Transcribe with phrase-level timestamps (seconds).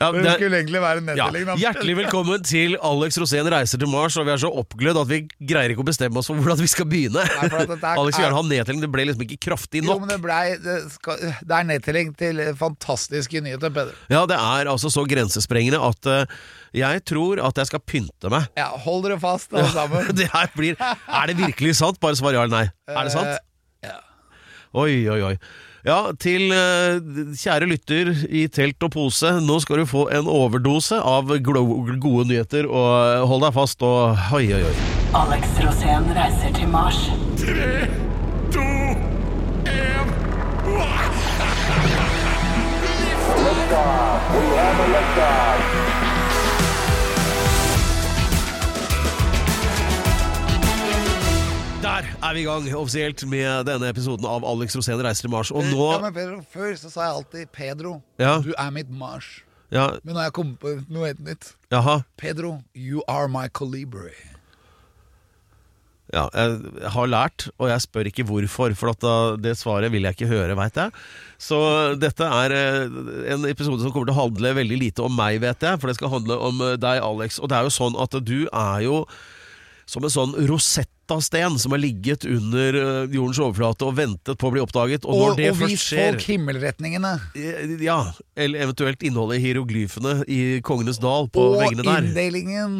[0.00, 1.46] Ja, Det det- skulle egentlig være ja, nedtelling.
[1.46, 1.54] da.
[1.60, 5.18] hjertelig velkommen til Alex Rosén reiser til Mars, og vi er så oppglødd at vi
[5.46, 7.22] greier ikke å bestemme oss for hvordan vi skal begynne.
[7.22, 9.98] Nei, Alex vil gjerne ha nedtelling, det ble liksom ikke kraftig nok.
[9.98, 13.94] Jo, men det, ble, det, skal, det er nedtelling til fantastiske nyheter, Peder.
[14.12, 16.24] Ja, det er altså så grensesprengende at uh,
[16.74, 18.48] jeg tror at jeg skal pynte meg.
[18.58, 20.08] Ja, hold dere fast, alle sammen.
[20.18, 22.00] Det her blir Er det virkelig sant?
[22.02, 22.66] Bare svar ja eller nei.
[22.88, 23.28] Er det sant?
[23.28, 23.98] Uh, ja.
[24.74, 25.36] Oi, oi, oi.
[25.82, 27.00] Ja, til eh,
[27.34, 32.68] kjære lytter i telt og pose, nå skal du få en overdose av gode nyheter,
[32.70, 34.76] og hold deg fast og oi, oi, oi.
[35.24, 37.02] Alex Rosén reiser til Mars.
[45.12, 45.71] Der
[52.32, 55.50] er vi i gang offisielt med denne episoden av Alex Rosén reiser til Mars.
[55.52, 58.38] Og nå Ja, men Pedro, Før så sa jeg alltid 'Pedro, Ja.
[58.40, 59.42] du er mitt Mars'.
[59.70, 61.54] Ja, Men nå har jeg kommet på noe helt nytt.
[61.70, 62.04] jaha.
[62.16, 64.12] Pedro, you are my colibri.
[66.12, 70.02] Ja, jeg har lært, og jeg spør ikke hvorfor, for at da, det svaret vil
[70.02, 70.92] jeg ikke høre, veit jeg.
[71.40, 71.56] Så
[71.98, 75.64] dette er eh, en episode som kommer til å handle veldig lite om meg, vet
[75.64, 77.38] jeg, for det skal handle om eh, deg, Alex.
[77.40, 79.06] Og det er jo sånn at du er jo
[79.86, 84.54] som en sånn Rosetta-sten som har ligget under eh, jordens overflate og ventet på å
[84.54, 85.04] bli oppdaget.
[85.04, 87.14] Og, Og, og vis skjer folk himmelretningene.
[87.36, 87.98] eh, Ja,
[88.36, 91.98] eller eventuelt innholdet i hieroglyfene i Kongenes dal på Og veggene der.
[91.98, 92.76] Og inndelingen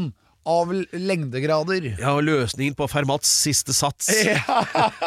[0.48, 1.84] av lengdegrader.
[2.00, 4.08] Ja, og løsningen på Fermats siste sats.
[4.32, 4.40] Ja.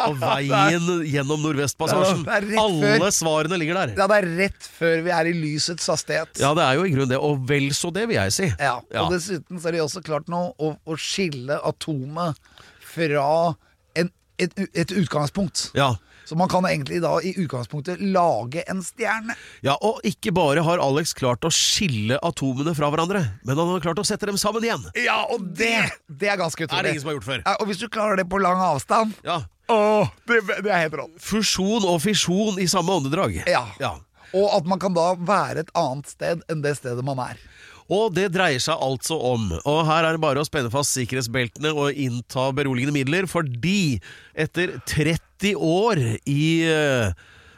[0.06, 2.24] og veien gjennom Nordvestpassasjen.
[2.28, 3.94] Ja, det Alle svarene ligger der.
[4.00, 6.40] Ja, det er rett før vi er i lysets hastighet.
[6.42, 8.50] Ja, det er jo i grunnen det, og vel så det, vil jeg si.
[8.60, 9.06] Ja, Ja.
[9.06, 12.38] Og dessuten så er de også klart nå å, å skille atomet
[12.96, 13.28] fra
[14.00, 15.70] en, et, et utgangspunkt.
[15.78, 15.94] Ja.
[16.26, 19.36] Så man kan egentlig da i utgangspunktet lage en stjerne.
[19.66, 23.84] ja, og ikke bare har Alex klart å skille atomene fra hverandre, men han har
[23.84, 24.88] klart å sette dem sammen igjen.
[25.06, 25.76] Ja, og det,
[26.08, 27.44] det er ganske Det er det ingen som har gjort før.
[27.46, 29.44] Ja, og hvis du klarer det på lang avstand Ja.
[29.68, 31.14] Åh, det, det er helt rått.
[31.26, 33.40] Fusjon og fisjon i samme åndedrag.
[33.50, 33.64] Ja.
[33.82, 33.96] ja.
[34.38, 37.40] Og at man kan da være et annet sted enn det stedet man er.
[37.94, 41.70] Og det dreier seg altså om, og her er det bare å spenne fast sikkerhetsbeltene
[41.78, 44.00] og innta beroligende midler, fordi
[44.34, 47.12] etter 30 år i eh,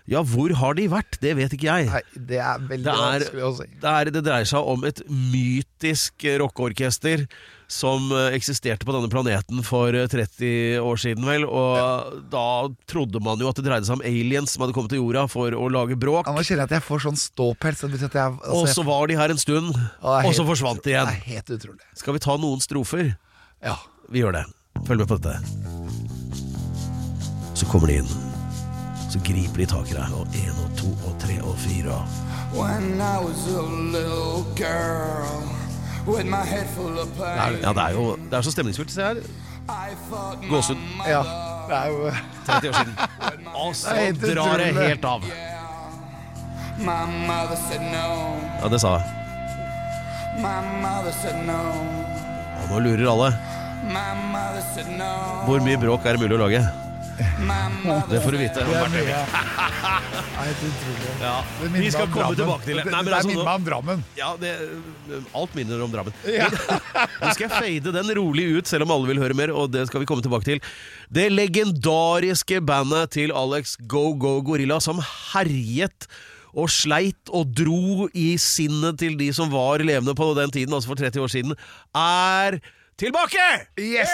[0.07, 1.17] Ja, hvor har de vært?
[1.23, 1.87] Det vet ikke jeg.
[1.91, 3.69] Nei, det er veldig Det, er, vanskelig å si.
[3.71, 7.23] det, er, det dreier seg om et mytisk rockeorkester
[7.67, 11.43] som eh, eksisterte på denne planeten for eh, 30 år siden, vel.
[11.45, 12.45] Og da
[12.87, 15.51] trodde man jo at det dreide seg om aliens som hadde kommet til jorda for
[15.51, 16.29] å lage bråk.
[16.29, 17.83] Ja, nå kjenner jeg at jeg får sånn ståpels.
[17.83, 21.07] altså, Og så var de her en stund, Ja, og så forsvant de Det igjen.
[21.11, 21.83] er helt utrolig.
[21.99, 23.17] Skal vi ta noen strofer?
[23.63, 23.75] Ja.
[24.09, 24.45] Vi gjør det.
[24.87, 25.35] Følg med på dette.
[27.57, 28.07] Så kommer de inn.
[29.11, 30.13] Så griper de tak i deg.
[30.15, 31.99] Og én og to og tre og fire.
[32.55, 33.61] When I was a
[33.91, 35.43] little girl
[37.03, 38.91] of pain, Ja, det er jo det er så stemningsfullt.
[38.93, 39.19] Se her.
[39.67, 40.77] I thought my Gåsehud.
[41.07, 41.21] ja.
[41.67, 42.11] Det er jo
[42.47, 42.95] 30 år siden.
[43.65, 45.23] Og så Det er drar det helt av.
[48.61, 49.13] Ja, det sa jeg.
[52.63, 53.29] Og nå lurer alle.
[55.47, 56.61] Hvor mye bråk er det mulig å lage?
[57.17, 58.63] Det får du vite.
[58.67, 59.21] Det er mye.
[60.37, 61.13] Det er helt utrolig.
[61.21, 62.37] Ja, Det minner vi skal meg om komme Drammen.
[62.37, 62.83] tilbake til det.
[62.85, 64.03] Det, Nei, men det altså, minner meg om Drammen.
[64.19, 64.51] Ja, det,
[65.41, 66.15] alt minner om Drammen.
[67.23, 69.87] Nå skal jeg fade den rolig ut, selv om alle vil høre mer, og det
[69.89, 70.61] skal vi komme tilbake til.
[71.09, 75.01] Det legendariske bandet til Alex Go Go Gorilla som
[75.33, 76.07] herjet
[76.57, 80.93] og sleit og dro i sinnet til de som var levende på den tiden, altså
[80.93, 81.57] for 30 år siden,
[81.97, 82.59] er
[82.97, 83.45] tilbake!
[83.79, 84.09] Yes!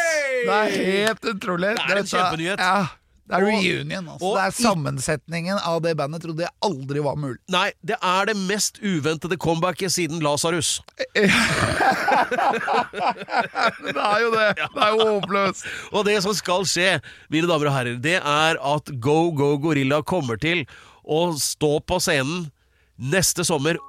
[0.48, 1.74] Det er helt utrolig.
[1.80, 2.60] Det er en kjempenyhet.
[2.60, 2.84] Ja,
[3.24, 4.10] det er reunion.
[4.12, 4.26] Altså.
[4.28, 7.40] og Det er Sammensetningen av det bandet trodde jeg aldri var mulig.
[7.54, 10.82] Nei, det er det mest uventede comebacket siden Lasarus.
[13.84, 14.48] Det er jo det!
[14.60, 15.66] Det er jo håpløst.
[15.96, 16.90] Og det som skal skje,
[17.34, 20.66] mine damer og herrer, det er at Go Go Gorilla kommer til
[21.04, 22.48] å stå på scenen
[23.14, 23.80] neste sommer.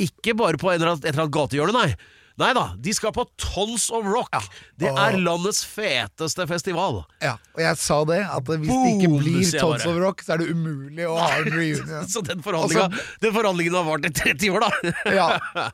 [0.00, 1.94] Ikke bare på en eller annen- et eller annet gatehjørne, nei.
[2.38, 4.36] Nei da, de skal på Tons of Rock.
[4.78, 7.00] Det er landets feteste festival.
[7.24, 10.44] Ja, og jeg sa det, at hvis det ikke blir Tons of Rock, så er
[10.44, 12.06] det umulig å ha en reunion.
[12.12, 12.86] Så den forhandlinga,
[13.24, 14.70] den forhandlingen har vart i 30 år, da.
[15.18, 15.28] Ja.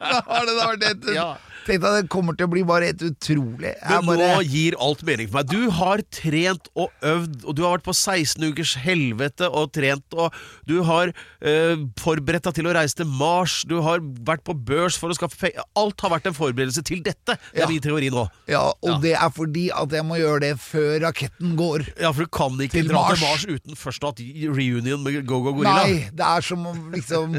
[0.00, 1.14] da har det vært etter.
[1.14, 1.30] Ja.
[1.66, 3.72] Tenkte at det kommer til å bli bare helt utrolig.
[3.76, 5.50] Jeg Men bare, nå gir alt mening for meg.
[5.52, 10.04] Du har trent og øvd, og du har vært på 16 ukers helvete og trent,
[10.16, 10.32] og
[10.68, 14.96] du har øh, forberedt deg til å reise til Mars, du har vært på børs
[15.00, 17.36] for å skaffe penger Alt har vært en forberedelse til dette.
[17.52, 17.64] Det Ja.
[17.66, 18.26] er min teori nå.
[18.48, 18.98] ja, og Ja.
[19.02, 21.86] det er fordi at jeg må gjøre det før raketten går.
[22.00, 23.18] Ja, for du kan ikke Til dra Mars.
[23.18, 25.84] til Mars uten først å ha hatt reunion med Go-Go Gorilla.
[25.84, 27.34] Nei, det er som om liksom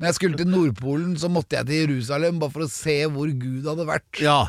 [0.00, 3.26] Når jeg skulle til Nordpolen, så måtte jeg til Jerusalem bare for å se hvor
[3.26, 4.20] Gud hadde vært.
[4.24, 4.40] Ja.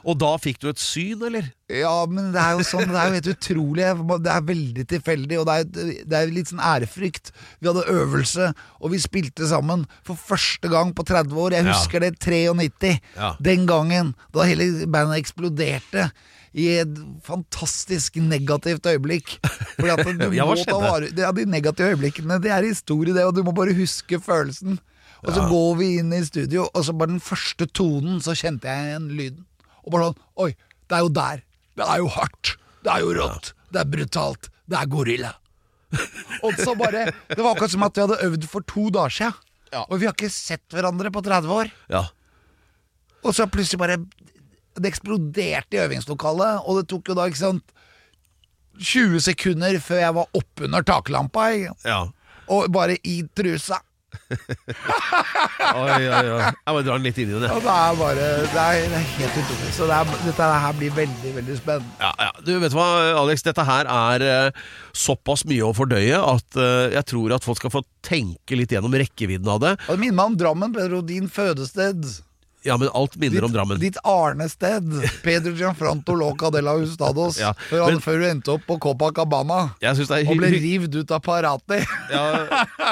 [0.00, 1.50] Og da fikk du et syn, eller?
[1.68, 3.84] Ja, men det er jo sånn, det er jo helt utrolig.
[4.24, 7.28] Det er veldig tilfeldig, og det er, det er litt sånn ærefrykt.
[7.60, 8.46] Vi hadde øvelse,
[8.80, 11.52] og vi spilte sammen for første gang på 30 år.
[11.58, 11.74] Jeg Ja.
[11.76, 12.94] husker det 93.
[13.16, 13.34] Ja.
[13.44, 16.10] Den gangen da hele bandet eksploderte.
[16.56, 19.36] I et fantastisk negativt øyeblikk.
[19.76, 23.22] Fordi at du Ja, må ta vare ja, De negative øyeblikkene, det er historie, det,
[23.28, 24.80] og du må bare huske følelsen.
[25.20, 28.70] Og så går vi inn i studio, og så bare den første tonen, så kjente
[28.70, 29.44] jeg igjen lyden.
[29.84, 30.50] Og bare sånn Oi,
[30.88, 31.42] det er jo der.
[31.76, 32.54] Det er jo hardt.
[32.84, 33.52] Det er jo rått.
[33.70, 34.48] Det er brutalt.
[34.70, 35.34] Det er gorilla.
[36.46, 39.46] og så bare Det var akkurat som at vi hadde øvd for to dager siden.
[39.86, 41.70] Og vi har ikke sett hverandre på 30 år.
[41.92, 42.06] Ja.
[43.22, 43.98] Og så plutselig bare
[44.80, 47.72] Det eksploderte i øvingslokalet, og det tok jo da, ikke sant
[48.80, 51.48] 20 sekunder før jeg var oppunder taklampa,
[51.84, 51.98] ja.
[52.48, 53.80] og bare i trusa.
[55.70, 56.46] Oi, oi, oi.
[56.50, 57.50] Jeg må dra den litt inn i det.
[57.54, 59.72] Og det er bare Det er, det er helt utrolig.
[59.76, 61.98] Så det er, dette her blir veldig, veldig spennende.
[62.02, 62.30] Ja, ja.
[62.46, 62.88] Du vet hva,
[63.20, 64.64] Alex, dette her er uh,
[64.96, 68.94] såpass mye å fordøye at uh, jeg tror at folk skal få tenke litt gjennom
[68.94, 69.76] rekkevidden av det.
[69.88, 71.04] Og det minner meg om Drammen, Pedro.
[71.06, 72.20] Din fødested.
[72.62, 73.78] Ja, men alt minner om Drammen.
[73.80, 74.84] Ditt arnested.
[75.22, 77.38] Pedro Gianfranto Loca de la Hustados.
[77.40, 79.60] Ja, før, men- før du endte opp på Copacabana.
[79.80, 81.80] Og ble rivd ut av Parati.
[82.12, 82.24] ja,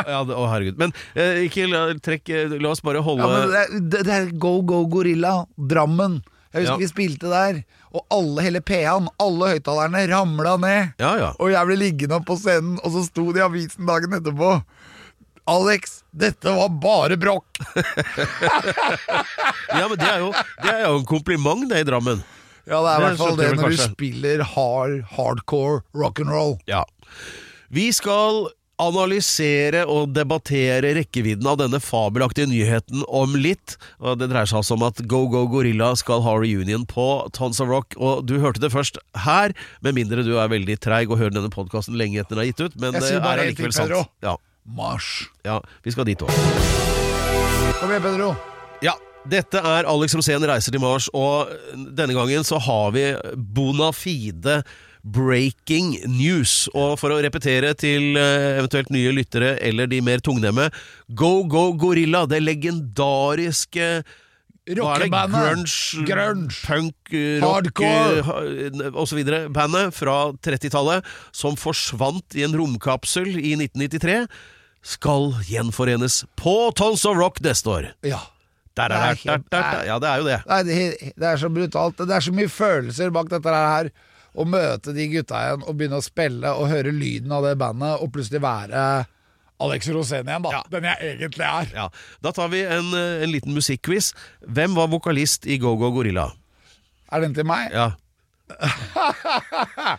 [0.06, 0.78] ja, det- Å, herregud.
[0.80, 4.16] Men eh, ikke la, trekk eh, La oss bare holde Ja, men det, er- det,
[4.16, 6.22] er Go Go Gorilla, Drammen.
[6.54, 6.80] Jeg husker Ja.
[6.80, 7.58] vi spilte der,
[7.92, 10.94] og alle, hele PA-en, alle høyttalerne ramla ned.
[10.98, 11.32] Ja, ja.
[11.38, 14.54] Og jeg ble liggende opp på scenen, og så sto det i avisen dagen etterpå.
[15.48, 17.58] Alex, dette var bare bråk.
[19.72, 22.20] ja, men det er, jo, det er jo en kompliment, det, i Drammen.
[22.68, 26.58] Ja, det er i hvert fall det når du spiller hard, hardcore rock'n'roll.
[26.68, 26.84] Ja.
[27.72, 33.74] Vi skal analysere og debattere rekkevidden av denne fabelaktige nyheten om litt.
[33.98, 37.58] Og Det dreier seg altså om at Go Go Gorilla skal ha reunion på Tons
[37.64, 37.96] of Rock.
[37.98, 41.50] Og Du hørte det først her, med mindre du er veldig treig og hører denne
[41.50, 42.78] podkasten lenge etter den er gitt ut.
[42.78, 44.12] Men det er allikevel sant.
[44.22, 44.36] Ja,
[44.68, 45.28] Mars.
[45.44, 46.32] ja, vi skal dit òg.
[47.78, 48.32] Kom igjen, Pedro.
[48.84, 48.94] Ja,
[49.28, 51.50] dette er Alex Rosén reiser til Mars, og
[51.96, 53.06] denne gangen så har vi
[53.36, 54.60] bona fide
[55.08, 56.66] breaking news.
[56.76, 60.68] Og for å repetere til eh, eventuelt nye lyttere eller de mer tungnemme
[61.16, 64.02] Go Go Gorilla, det legendariske?
[64.68, 65.64] Rockebandet.
[66.04, 66.58] Grunge, Grunge.
[66.66, 68.18] punk, eh, rock Hardcore.
[68.68, 69.46] eh, og så videre.
[69.48, 74.26] Bandet fra 30-tallet som forsvant i en romkapsel i 1993,
[74.82, 77.88] skal gjenforenes på Tons of Rock neste år.
[78.06, 78.20] Ja.
[78.78, 79.84] Der, er der, der, der.
[79.88, 80.38] Ja, det er jo det.
[80.46, 81.98] Nei, det, det er så brutalt.
[81.98, 83.90] Det er så mye følelser bak dette her.
[84.38, 87.98] Å møte de gutta igjen og begynne å spille og høre lyden av det bandet,
[87.98, 88.82] og plutselig være
[89.58, 90.50] Alex Rosén igjen, da.
[90.54, 90.60] Ja.
[90.70, 91.72] Den jeg egentlig er.
[91.74, 91.86] Ja.
[92.22, 94.12] Da tar vi en, eh, en liten musikkquiz.
[94.46, 96.28] Hvem var vokalist i Go Go Gorilla?
[97.10, 97.72] Er den til meg?
[97.74, 97.96] Ja.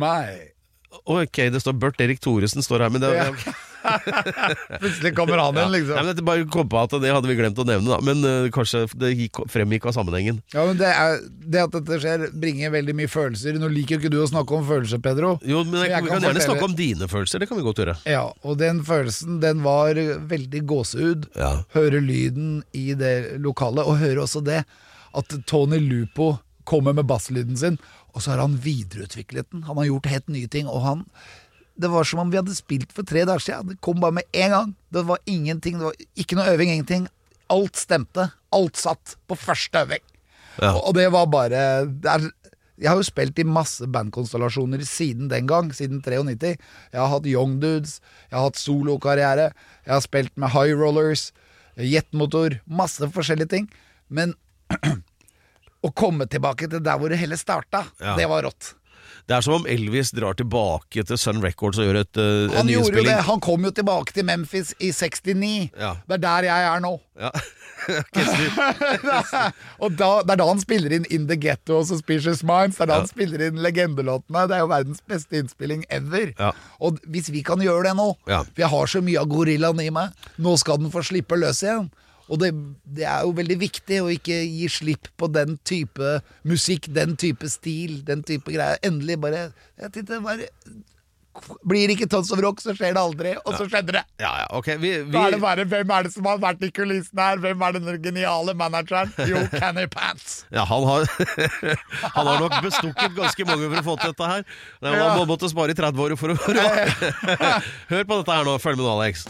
[0.00, 0.54] Meg.
[0.90, 3.54] Ok, det står Bert Erik Thoresen står her, men det, Ja.
[4.80, 5.62] Plutselig kommer han ja.
[5.64, 5.96] inn, Nei, liksom.
[5.96, 7.98] men dette bare kom på at det hadde vi glemt å nevne, da.
[8.04, 10.42] Men uh, kanskje det gikk, fremgikk av sammenhengen.
[10.52, 13.56] Ja, men det, er, det at dette skjer, bringer veldig mye følelser.
[13.62, 15.36] Nå liker ikke du å snakke om følelser, Pedro.
[15.46, 17.40] Jo, men jeg, Jeg vi kan kan gjerne snakke om dine følelser.
[17.40, 17.96] Det kan vi godt gjøre.
[18.10, 20.02] Ja, og den følelsen, den var
[20.34, 21.30] veldig gåsehud.
[21.40, 21.54] Ja.
[21.76, 24.64] Høre lyden i det lokalet, og høre også det
[25.16, 26.34] at Tony Lupo
[26.68, 27.80] kommer med basslyden sin,
[28.14, 29.64] og så har han videreutviklet den.
[29.68, 31.06] Han har gjort helt nye ting, og han
[31.80, 33.68] Det var som om vi hadde spilt for tre dager siden.
[33.70, 34.72] Det kom bare med en gang.
[34.92, 37.06] Det var ingenting, det var ikke noe øving, ingenting.
[37.48, 38.26] Alt stemte.
[38.52, 40.02] Alt satt på første øving.
[40.60, 40.74] Ja.
[40.76, 41.48] Og det var bare
[41.88, 42.30] det er,
[42.80, 46.56] Jeg har jo spilt i masse bandkonstellasjoner siden den gang, siden 93.
[46.92, 48.00] Jeg har hatt Young Dudes,
[48.30, 49.50] jeg har hatt solokarriere,
[49.86, 51.32] jeg har spilt med High Rollers,
[51.76, 53.70] jetmotor, masse forskjellige ting.
[54.08, 54.34] Men
[55.82, 58.16] å komme tilbake til der hvor det hele starta, Ja.
[58.16, 58.74] det var rått.
[59.28, 62.56] Det er som om Elvis drar tilbake til Sun Records og gjør et, uh, en
[62.56, 63.20] Han nyinnspilling.
[63.28, 65.70] Han kom jo tilbake til Memphis i 69.
[65.78, 65.94] Ja.
[66.08, 66.96] Det er der jeg er nå.
[67.20, 67.30] Ja.
[69.80, 72.78] Og da, Det er da han spiller inn In The Ghetto og Suspicious Minds.
[72.78, 74.46] Det er da han spiller inn legendelåtene.
[74.50, 76.32] Det er jo verdens beste innspilling ever.
[76.38, 76.52] Ja.
[76.82, 78.42] Og hvis vi kan gjøre det nå Ja.
[78.44, 80.16] For jeg har så mye av gorillaen i meg.
[80.38, 81.90] Nå skal den få slippe løs igjen.
[82.30, 82.52] Og det,
[82.86, 87.48] det er jo veldig viktig å ikke gi slipp på den type musikk, den type
[87.50, 88.78] stil, den type greier.
[88.86, 89.48] Endelig bare
[89.80, 90.46] Jeg tenkte bare
[91.64, 93.30] Blir det ikke Tons of Rock, så skjer det aldri.
[93.46, 94.00] Og så skjedde det.
[94.20, 94.66] Ja, ja, ok.
[94.82, 97.38] Vi, vi, Da er det bare Hvem er det som har vært i kulissene her?
[97.44, 99.12] Hvem er den geniale manageren?
[99.30, 100.40] Jo, Canny Pants.
[100.50, 101.06] ja, han har
[102.16, 104.44] Han har nok bestukket ganske mange for å få til dette her.
[104.82, 105.12] Han Ja.
[105.30, 106.40] Måtte spare i 30 år for å-
[107.94, 108.58] Hør på dette her nå.
[108.66, 109.26] Følg med nå, Alex.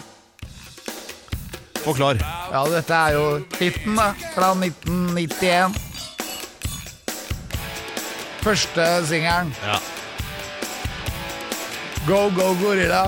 [1.85, 2.21] Forklar.
[2.53, 3.25] Ja, dette er jo
[3.59, 4.11] hiten, da.
[4.35, 5.79] Fra 1991.
[8.41, 9.55] Første singelen.
[9.65, 9.79] Ja.
[12.07, 13.03] Go, go, gorilla.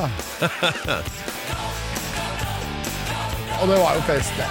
[3.60, 4.48] Og det var jo fest, det.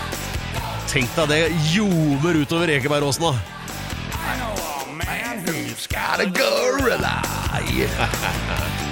[0.91, 3.33] Tenk deg det ljomer utover Ekebergåsen, da.
[5.45, 7.21] Who's got a gorilla?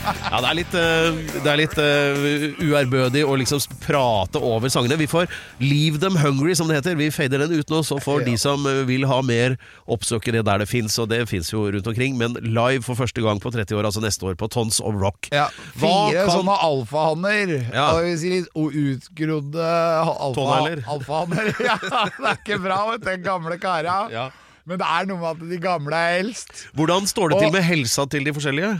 [0.00, 4.96] Ja, det er litt, eh, det er litt uh, uærbødig å liksom prate over sangene.
[5.00, 5.28] Vi får
[5.60, 6.96] Leave Them Hungry, som det heter.
[6.98, 9.56] Vi fader den ut nå, så får de som eh, vil ha mer,
[9.90, 12.16] oppsøke det der det fins, og det fins jo rundt omkring.
[12.20, 15.28] Men live for første gang på 30 år, altså neste år, på Tons of Rock.
[15.34, 17.54] Ja, fire kan- sånne alfahanner.
[17.74, 17.88] Ja.
[18.20, 19.66] Sier litt utgrodde
[20.00, 20.62] alfa,
[20.96, 21.52] alfahanner.
[21.70, 23.98] Ja, det er ikke bra, vet du, den gamle kara.
[24.12, 24.28] Ja.
[24.68, 26.64] Men det er noe med at de gamle er eldst.
[26.78, 28.72] Hvordan står det Og- til med helsa til de forskjellige?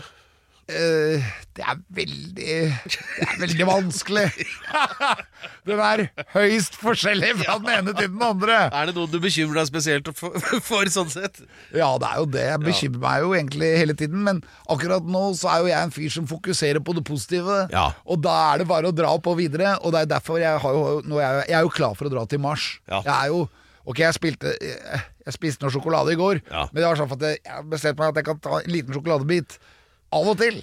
[0.70, 4.26] Eh, det er veldig Det er veldig vanskelig.
[5.68, 6.02] Den er
[6.34, 8.56] høyst forskjellig fra den ene til den andre.
[8.72, 10.36] Er det noe du bekymrer deg spesielt for,
[10.68, 11.42] for sånn sett?
[11.76, 12.44] Ja, det er jo det.
[12.52, 14.22] Jeg bekymrer meg jo egentlig hele tiden.
[14.26, 17.62] Men akkurat nå så er jo jeg en fyr som fokuserer på det positive.
[17.74, 17.88] Ja.
[18.06, 19.74] Og da er det bare å dra på videre.
[19.84, 22.08] Og det er derfor jeg har jo nå er jeg, jeg er jo klar for
[22.08, 22.70] å dra til Mars.
[22.90, 23.02] Ja.
[23.04, 23.48] Jeg er jo
[23.88, 26.66] Ok, jeg spilte Jeg, jeg spiste noe sjokolade i går, Ja.
[26.68, 28.68] men det var sånn at jeg, jeg har bestemt meg at jeg kan ta en
[28.70, 29.56] liten sjokoladebit
[30.12, 30.60] av og til.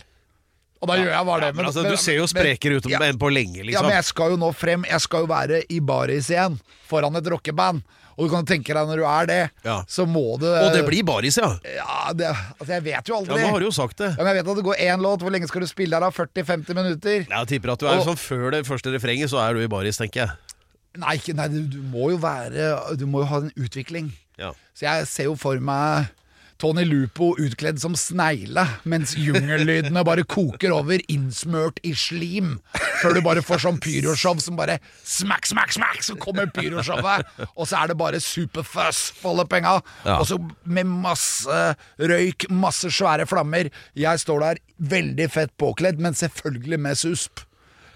[0.78, 1.54] Og da gjør jeg bare det.
[1.58, 3.00] Men, altså, du ser jo sprekere ut ja.
[3.08, 3.88] enn på lenge, Ja, liksom.
[3.88, 7.30] men jeg skal jo nå frem Jeg skal jo være i baris igjen Foran et
[7.34, 7.82] rockeband
[8.14, 9.80] Og du kan tenke deg når du er det Ja.
[9.90, 11.50] Så må du Og det blir baris, ja.
[11.66, 13.40] Ja, det, altså jeg vet jo aldri.
[13.42, 14.12] Ja, Nå har du jo sagt det.
[14.14, 16.12] Ja, men jeg vet at det går én låt Hvor lenge skal du spille da?
[16.14, 17.26] 40-50 minutter?
[17.26, 19.72] Jeg tipper at du er Og- sånn Før det første refrenget, så er du i
[19.72, 20.62] baris, tenker jeg.
[20.98, 22.70] Nei, nei du, du må jo være
[23.02, 24.54] Du må jo ha en utvikling Ja.
[24.78, 26.14] Så jeg ser jo for meg
[26.58, 32.56] Tony Lupo utkledd som snegle, mens jungellydene bare koker over, innsmørt i slim.
[33.02, 37.30] Før du bare får sånn pyroshow som bare smack, smack, smack, så kommer pyroshowet.
[37.54, 39.76] Og så er det bare superfuzz for alle penga.
[40.08, 40.18] Ja.
[40.18, 41.60] Og så med masse
[42.02, 43.70] røyk, masse svære flammer.
[43.98, 44.64] Jeg står der
[44.96, 47.46] veldig fett påkledd, men selvfølgelig med susp.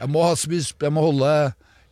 [0.01, 1.33] Jeg må ha susp, jeg må holde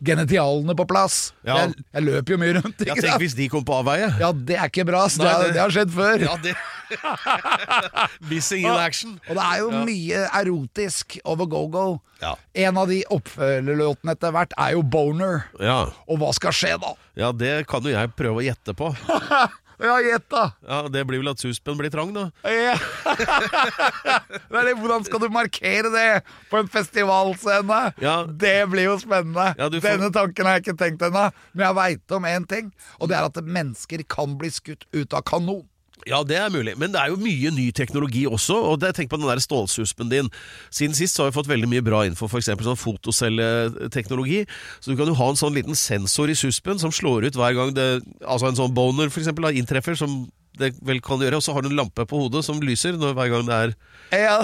[0.05, 1.33] genitialene på plass.
[1.43, 1.57] Ja.
[1.65, 2.79] Jeg, jeg løper jo mye rundt.
[2.85, 3.21] Ja, ikke Tenk sant?
[3.23, 4.09] hvis de kom på avveie.
[4.19, 5.05] Ja, det er ikke bra.
[5.19, 6.25] Nei, det- det har skjedd før.
[6.27, 6.55] Ja, det
[8.29, 9.19] Missing in action.
[9.29, 11.99] Og det er jo mye erotisk over go-go.
[12.21, 12.33] Ja.
[12.65, 15.43] En av de oppfølgerlåtene etter hvert er jo Boner.
[15.61, 15.77] Ja.
[16.09, 16.95] Og hva skal skje da?
[17.19, 18.89] ja, det kan jo jeg prøve å gjette på.
[19.79, 20.41] Ja, gjett da!
[20.67, 22.25] Ja, Det blir vel at suspen blir trang, da.
[22.43, 22.73] Ja.
[24.51, 26.07] det det, hvordan skal du markere det
[26.49, 27.79] på en festivalscene?
[28.03, 28.17] Ja.
[28.27, 29.53] Det blir jo spennende.
[29.55, 32.71] Ja, får- Denne tanken har jeg ikke tenkt ennå, men jeg veit om én ting.
[32.99, 35.63] Og det er at mennesker kan bli skutt ut av kanon.
[36.07, 36.77] Ja, det er mulig.
[36.79, 38.55] Men det er jo mye ny teknologi også.
[38.71, 40.29] Og det, tenk på den der stålsuspen din.
[40.71, 42.47] Siden sist så har vi fått veldig mye bra info, f.eks.
[42.55, 44.45] sånn fotocelleteknologi.
[44.79, 47.57] Så du kan jo ha en sånn liten sensor i suspen som slår ut hver
[47.57, 47.89] gang det
[48.25, 50.23] Altså en sånn boner for eksempel, da, inntreffer, som
[50.59, 51.39] det vel kan gjøre.
[51.39, 53.75] Og så har du en lampe på hodet som lyser når, hver gang det er
[54.23, 54.39] Ja.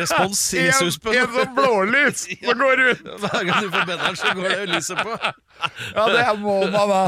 [0.00, 1.12] respons i suspen.
[1.14, 3.02] en sånn blålys som går ut.
[3.22, 5.16] Hver gang du får benderen, så går det lyset på.
[5.96, 7.02] Ja, det må man ha.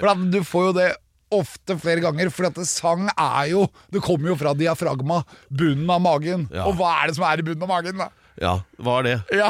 [0.00, 0.88] For du får jo det
[1.34, 5.90] ofte flere ganger, for at det sang er jo Det kommer jo fra diafragma, bunnen
[5.90, 6.48] av magen.
[6.52, 6.64] Ja.
[6.70, 8.08] Og hva er det som er i bunnen av magen, da?
[8.38, 9.14] Ja, hva er det?
[9.34, 9.48] Ja,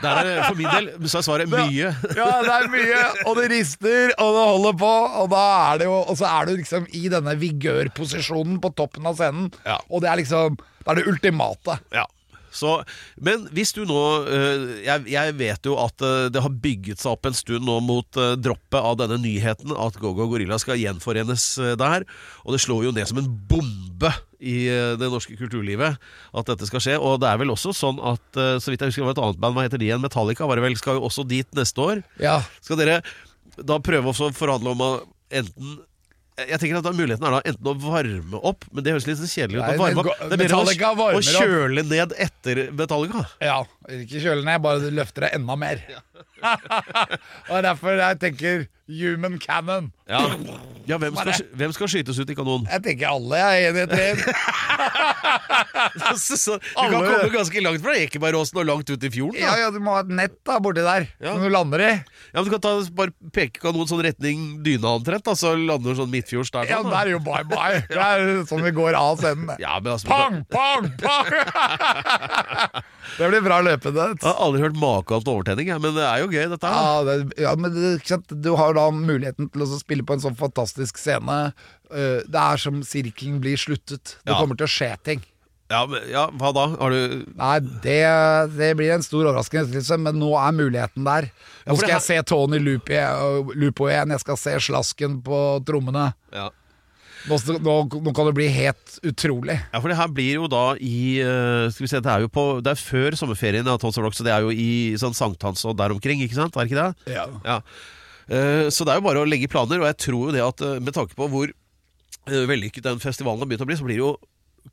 [0.00, 1.90] Der er det, for min del så er svaret mye.
[2.16, 5.88] ja det er mye, og det rister, og det holder på, og da er det
[5.90, 9.76] jo Og så er du liksom i denne vigørposisjonen på toppen av scenen, Ja.
[9.90, 11.78] og det er liksom Det er det ultimate.
[11.92, 12.06] Ja.
[12.50, 12.80] Så,
[13.22, 17.14] men hvis du nå øh, jeg, jeg vet jo at øh, det har bygget seg
[17.14, 21.46] opp en stund nå mot øh, droppet av denne nyheten at Gogo Gorilla skal gjenforenes
[21.78, 22.06] der.
[22.44, 24.64] Og det slår jo ned som en bombe i
[24.96, 26.96] det norske kulturlivet at dette skal skje.
[26.96, 29.42] Og det er vel også sånn at så vidt jeg husker det var et annet
[29.42, 30.00] band, hva heter de igjen?
[30.00, 32.00] Metallica var det vel, skal jo også dit neste år.
[32.22, 32.38] Ja.
[32.64, 33.02] Skal dere
[33.60, 34.90] da prøve å forhandle om å
[35.30, 35.76] enten
[36.48, 39.20] jeg tenker at da Muligheten er da enten å varme opp, men det høres litt
[39.20, 39.64] kjedelig ut.
[39.64, 40.24] Nei, å varme opp.
[40.30, 43.24] Det er mer å, å kjøle ned etter Metallica.
[43.44, 43.58] Ja,
[44.04, 45.82] ikke kjøle ned, bare løfter det enda mer.
[47.50, 49.90] og er derfor jeg tenker human cannon.
[50.10, 50.24] Ja,
[50.88, 52.64] Ja, hvem skal, hvem skal skytes ut i kanon?
[52.66, 54.16] Jeg tenker alle jeg enig i
[56.18, 59.38] så, du kan komme ganske langt fra Ekebergåsen og langt ut i fjorden.
[59.38, 59.58] Ja, Da.
[59.60, 61.34] ja, du må ha et nett da, borti der, Ja.
[61.36, 61.90] som du lander i.
[62.32, 65.94] Ja, men Du kan ta, bare peke kanonen sånn retning dyna omtrent, da, så lander
[65.94, 66.66] du sånn midtfjords der.
[66.70, 67.02] Ja, sånn, da.
[67.04, 67.82] er jo bye bye.
[67.90, 69.54] Det er sånn vi går av scenen.
[69.62, 71.30] Ja, men altså, Pang, pang, pang!
[73.18, 73.79] det blir bra løpende.
[73.84, 76.84] Jeg har aldri hørt maken til overtenning, men det er jo gøy, dette her.
[76.84, 78.20] Ja, det, ja, men det?
[78.44, 81.40] Du har da muligheten til å spille på en sånn fantastisk scene.
[81.90, 84.16] Uh, det er som sirkelen blir sluttet.
[84.24, 84.38] Det Ja.
[84.38, 85.22] kommer til å skje ting.
[85.70, 86.64] Ja, men, ja, hva da?
[86.80, 88.00] Har du Nei, det,
[88.58, 91.28] det blir en stor overraskelse, men nå er muligheten der.
[91.68, 96.08] Nå skal jeg se Tony Lupo Lupo igjen, jeg skal se slasken på trommene.
[96.34, 96.48] Ja.
[97.28, 99.58] Nå, nå, nå kan det bli helt utrolig.
[99.72, 102.30] Ja, for det her blir jo da i eh, Skal vi se, det er jo
[102.32, 105.66] på Det er før sommerferien av Tons Rock, så det er jo i sånn sankthans
[105.68, 106.56] og der omkring, ikke sant?
[106.56, 107.16] Er det ikke det?
[107.18, 107.26] Ja.
[107.44, 107.58] Ja.
[108.30, 110.64] Eh, så det er jo bare å legge planer, og jeg tror jo det at
[110.64, 113.98] eh, med tanke på hvor eh, vellykket den festivalen har begynt å bli, så blir
[113.98, 114.12] det jo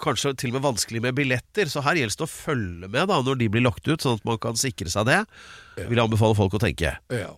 [0.04, 1.72] kanskje til og med vanskelig med billetter.
[1.72, 4.28] Så her gjelder det å følge med da når de blir lagt ut, sånn at
[4.28, 5.24] man kan sikre seg det.
[5.80, 6.94] Vil jeg anbefale folk å tenke.
[7.14, 7.32] Ja.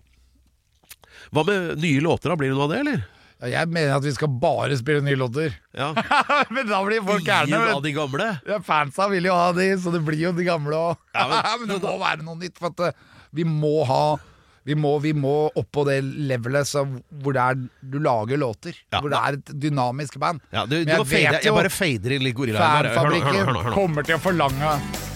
[1.35, 2.39] Hva med nye låter, da?
[2.39, 3.07] Blir det noe av det, eller?
[3.39, 5.53] Ja, Jeg mener at vi skal bare spille nye låter.
[5.75, 5.93] Ja.
[6.53, 7.47] men da blir folk gærne.
[7.55, 8.27] Ingen av de gamle?
[8.47, 10.97] Ja, fansa vil jo ha de, så det blir jo de gamle òg.
[11.15, 12.59] Ja, men- men, det må være noe nytt.
[12.59, 12.93] For at eh,
[13.39, 14.03] vi må ha
[14.67, 16.83] vi må, vi må opp på det levelet så,
[17.23, 17.55] hvor det er,
[17.89, 18.75] du lager låter.
[18.91, 18.99] Ja.
[18.99, 20.43] Hvor det er et dynamisk band.
[20.53, 24.05] Ja, du, Men jeg vet fade, vet jeg, jo bare fader inn litt Fanfabrikken kommer
[24.05, 24.75] til å forlange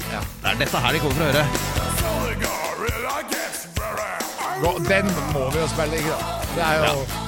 [0.10, 1.46] Det er dette her de kommer for å høre.
[4.88, 6.50] Den må vi jo spille, ikke sant?
[6.56, 7.23] Det er jo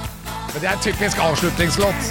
[0.56, 2.06] Men det er en typisk avslutningslåt.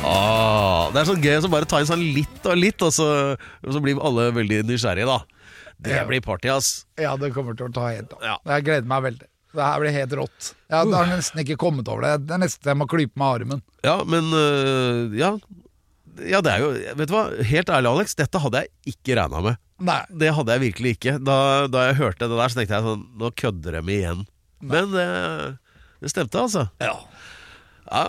[0.00, 3.08] Ah, det er så gøy å bare ta i sånn litt og litt, og så,
[3.36, 5.18] og så blir alle veldig nysgjerrige, da.
[5.84, 6.06] Det Ja.
[6.08, 6.86] blir party, ass.
[6.96, 8.24] Ja, det kommer til å ta helt av.
[8.24, 8.38] Ja.
[8.56, 9.28] Jeg gleder meg veldig.
[9.52, 10.54] Det her blir helt rått.
[10.70, 12.26] Jeg har nesten ikke kommet over det.
[12.26, 13.62] Det er nesten jeg må klype med armen.
[13.84, 15.36] Ja, men øh, ja.
[16.28, 19.42] Ja, det er jo Vet du hva, helt ærlig, Alex, dette hadde jeg ikke regna
[19.44, 19.60] med.
[19.80, 20.00] Nei.
[20.22, 21.16] Det hadde jeg virkelig ikke.
[21.24, 21.36] Da,
[21.72, 24.26] da jeg hørte det der, så tenkte jeg sånn Nå kødder de igjen.
[24.60, 25.06] Men det,
[26.04, 26.66] det stemte, altså.
[26.84, 26.98] Ja.
[27.90, 28.02] Ja,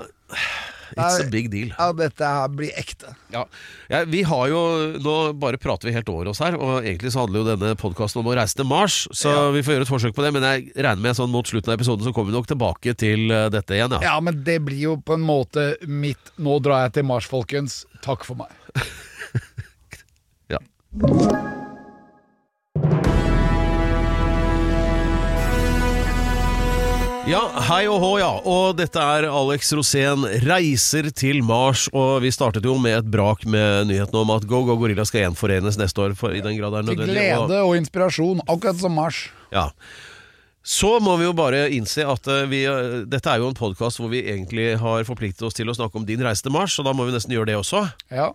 [0.96, 1.72] it's a big deal.
[1.78, 3.14] ja, dette her blir ekte.
[3.34, 3.46] Ja.
[3.92, 4.62] ja, vi har jo
[5.02, 8.22] Nå bare prater vi helt over oss her, og egentlig så handler jo denne podkasten
[8.22, 10.34] om å reise til Mars, så vi får gjøre et forsøk på det.
[10.36, 13.32] Men jeg regner med sånn mot slutten av episoden så kommer vi nok tilbake til
[13.32, 14.02] eh, dette igjen, ja.
[14.12, 17.82] Ja, men det blir jo på en måte mitt Nå drar jeg til Mars, folkens.
[18.06, 18.52] Takk for meg.
[20.52, 20.60] Ja.
[27.32, 27.40] Ja,
[27.70, 28.30] hei og hå, ja.
[28.50, 31.86] Og dette er Alex Rosén reiser til Mars.
[31.96, 35.24] Og vi startet jo med et brak med nyheten om at Go Go Gorilla skal
[35.30, 36.16] gjenforenes neste år.
[36.20, 37.14] For i den grad det er nødvendig.
[37.14, 39.22] Til glede og inspirasjon, akkurat som Mars.
[39.54, 39.70] Ja.
[40.62, 43.98] Så må vi jo bare innse at eh, vi, eh, dette er jo en podkast
[44.02, 46.86] hvor vi egentlig har forpliktet oss til å snakke om din reise til Mars, og
[46.86, 47.86] da må vi nesten gjøre det også.
[48.12, 48.28] Ja,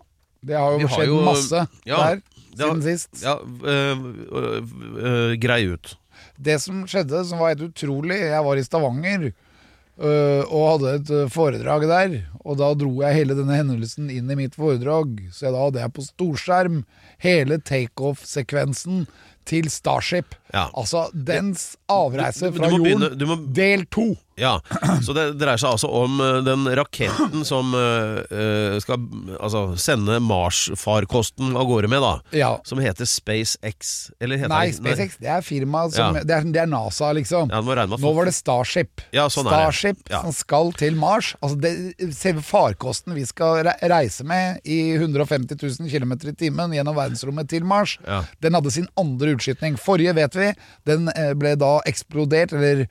[0.43, 2.25] det har jo Vi har skjedd jo- masse ja, der
[2.57, 3.23] siden har- sist.
[3.23, 5.95] Ja, øh, øh, øh, grei ut.
[6.39, 11.11] Det som skjedde, som var helt utrolig Jeg var i Stavanger øh, og hadde et
[11.11, 12.17] øh, foredrag der.
[12.45, 15.17] Og da dro jeg hele denne hendelsen inn i mitt foredrag.
[15.33, 16.83] Så da hadde jeg på storskjerm
[17.25, 19.07] hele takeoff-sekvensen
[19.47, 20.35] til Starship.
[20.53, 20.67] Ja.
[20.77, 24.17] Altså dens avreise fra jorden, begynne- må- del to.
[24.37, 24.61] Ja,
[25.01, 28.99] Så det dreier seg altså om øh, den raketten som øh, øh, skal
[29.41, 32.11] altså, sende Mars-farkosten av gårde med, da.
[32.37, 32.51] Ja.
[32.69, 34.11] Som heter SpaceX.
[34.21, 36.23] Eller heter Nei, det SpaceX det er firma som Ja.
[36.23, 37.49] det, er, det er NASA, liksom.
[37.53, 39.01] Ja, du må regne med at Nå var det Starship.
[39.17, 39.63] Ja, sånn er det.
[39.63, 40.21] Starship Ja.
[40.27, 41.33] som skal til Mars.
[41.41, 41.73] Altså det,
[42.17, 47.49] selve farkosten vi skal re- reise med i 150 000 km i timen gjennom verdensrommet
[47.49, 48.23] til Mars, Ja.
[48.43, 49.77] den hadde sin andre utskytning.
[49.81, 50.53] Forrige vet vi,
[50.85, 52.87] den eh, ble da eksplodert, eller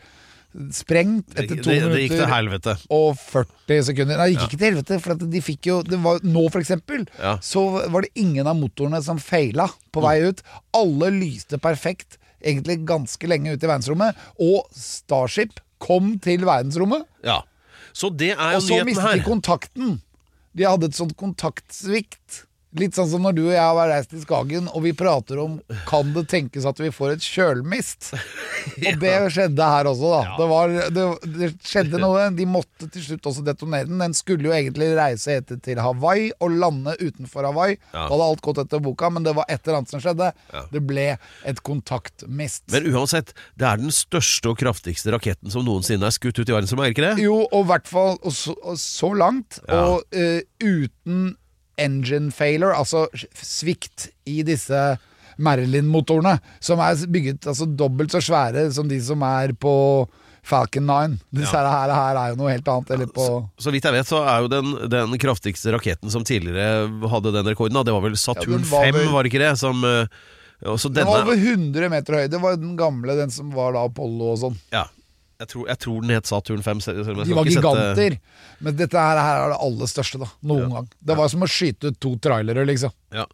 [0.72, 2.76] sprengt, etter det, to det gikk til minutter helvete.
[2.90, 4.18] og 40 sekunder.
[4.18, 7.08] Nei, det gikk ikke til helvete, for de fikk jo det var, Nå, for eksempel,
[7.20, 7.38] Ja.
[7.44, 10.42] så var det ingen av motorene som feila på vei ut.
[10.74, 14.16] Alle lyste perfekt, egentlig ganske lenge ute i verdensrommet.
[14.40, 17.42] Og Starship kom til verdensrommet, Ja.
[17.94, 20.02] Så det er jo og så mistet de kontakten.
[20.56, 22.45] De hadde et sånt kontaktsvikt.
[22.76, 25.54] Litt sånn som når du og jeg har reist til Skagen, og vi prater om
[25.88, 28.12] kan det tenkes at vi får et kjølmist.
[28.76, 30.22] Og det skjedde her også, da.
[30.40, 31.04] Det, var, det,
[31.38, 32.24] det skjedde noe.
[32.34, 34.00] De måtte til slutt også detonere den.
[34.02, 37.76] Den skulle jo egentlig reise etter til Hawaii og lande utenfor Hawaii.
[37.94, 38.08] Ja.
[38.08, 40.32] Da hadde alt gått etter boka, men det var et eller annet som skjedde.
[40.74, 41.06] Det ble
[41.46, 42.66] et kontaktmist.
[42.74, 46.56] Men uansett, det er den største og kraftigste raketten som noensinne er skutt ut i
[46.58, 47.24] verdensrommet, er ikke det?
[47.24, 49.86] Jo, og i hvert fall og så, og så langt, Ja.
[49.86, 51.36] og uh, uten
[51.78, 54.98] engine failure, altså svikt i disse
[55.38, 59.74] Merlin-motorene, som er bygget altså dobbelt så svære som de som er på
[60.46, 61.18] Falcon 9.
[61.42, 62.92] Disse her, her, her er jo noe helt annet.
[62.94, 63.26] Eller på
[63.58, 67.50] Så vidt jeg vet, så er jo den, den kraftigste raketten som tidligere hadde den
[67.50, 69.54] rekorden, det var vel Saturn Ja, var 5, vel- var det ikke det?
[69.60, 70.06] Som, eh,
[70.70, 72.28] også Den var over 100 meter høy.
[72.32, 74.56] Det var den gamle, den som var da Apollo og sånn.
[74.72, 74.86] Ja.
[75.40, 76.80] Jeg tror, jeg tror den het Saturn 5.
[76.86, 78.20] selv om jeg De var ikke sette- giganter.
[78.64, 80.30] Men dette her, her er det aller største, da.
[80.48, 80.88] Noen gang.
[81.04, 82.94] Det var som å skyte ut to trailere, liksom.
[83.12, 83.26] Ja.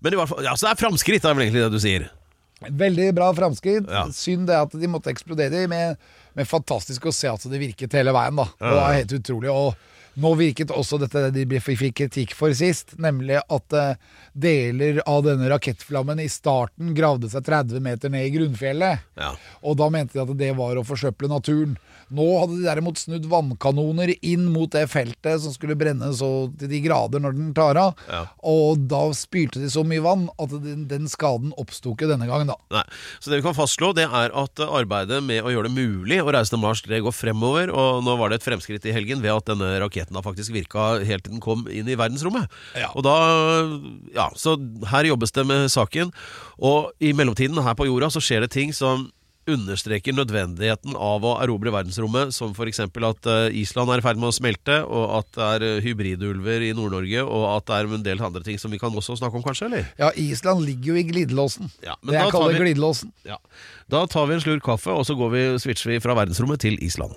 [0.00, 2.08] Men i hvert fall, ja, så det er framskritt, er vel egentlig det du sier.
[2.72, 3.84] Veldig bra framskritt.
[3.92, 4.06] Ja.
[4.16, 5.96] Synd det at de måtte eksplodere, men,
[6.34, 8.36] men fantastisk å se at det virket hele veien.
[8.40, 9.52] da Det var helt utrolig.
[9.52, 9.74] Og
[10.20, 13.98] nå virket også dette de fikk kritikk for sist, nemlig at eh,
[14.32, 19.04] deler av denne rakettflammen i starten gravde seg 30 meter ned i grunnfjellet.
[19.20, 19.34] Ja.
[19.62, 21.76] Og da mente de at det var å forsøple naturen.
[22.14, 26.70] Nå hadde de derimot snudd vannkanoner inn mot det feltet som skulle brenne så til
[26.70, 28.00] de grader når den tar av.
[28.08, 28.22] Ja.
[28.46, 32.52] Og da spylte de så mye vann at den, den skaden oppsto ikke denne gangen,
[32.52, 32.58] da.
[32.78, 32.84] Nei.
[33.18, 36.30] Så det vi kan fastslå, det er at arbeidet med å gjøre det mulig å
[36.30, 37.74] reise til Mars, det går fremover.
[37.74, 41.02] Og nå var det et fremskritt i helgen ved at denne raketten da faktisk virka
[41.04, 42.46] helt til den kom inn i verdensrommet.
[42.78, 42.92] Ja.
[42.94, 43.16] Og da
[44.14, 44.54] Ja, så
[44.92, 46.12] her jobbes det med saken.
[46.62, 49.10] Og i mellomtiden her på jorda så skjer det ting som
[49.46, 52.80] understreker nødvendigheten av å erobre verdensrommet, som f.eks.
[52.82, 56.64] at eh, Island er i ferd med å smelte, og at det er eh, hybridulver
[56.66, 59.38] i Nord-Norge, og at det er en del andre ting som vi kan også snakke
[59.38, 59.68] om, kanskje?
[59.70, 59.86] eller?
[60.02, 61.70] Ja, Island ligger jo i glidelåsen.
[61.86, 63.14] Ja, men det jeg kaller vi- glidelåsen.
[63.22, 63.38] Ja.
[63.86, 66.82] Da tar vi en slurk kaffe, og så går vi, switcher vi fra verdensrommet til
[66.82, 67.14] Island.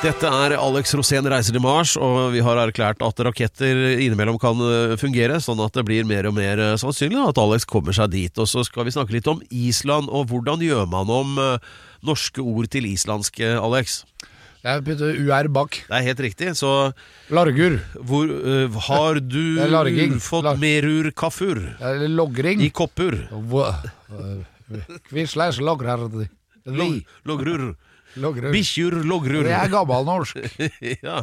[0.00, 4.56] Dette er Alex Rosén reiser til Mars, og vi har erklært at raketter innimellom kan
[4.64, 8.12] eh, fungere, sånn at det blir mer og mer eh, sannsynlig at Alex kommer seg
[8.14, 8.40] dit.
[8.40, 11.68] Og så skal vi snakke litt om Island, og hvordan gjør man om eh,
[12.08, 14.00] norske ord til islandsk, eh, Alex?
[14.64, 15.78] Jeg putter UR bak.
[15.88, 16.72] Det er helt riktig, så
[17.32, 17.78] Largur.
[18.04, 21.08] hvor uh, har du er fått Lar- merur
[21.80, 22.60] Eller logring.
[22.60, 23.16] i kopper?
[25.08, 26.04] Kvislæs lograr.
[26.68, 27.70] Log, logrur.
[28.18, 28.50] Logrur.
[28.50, 29.44] Bikkjur logrur.
[29.46, 30.40] Det er gammelnorsk.
[31.06, 31.20] ja.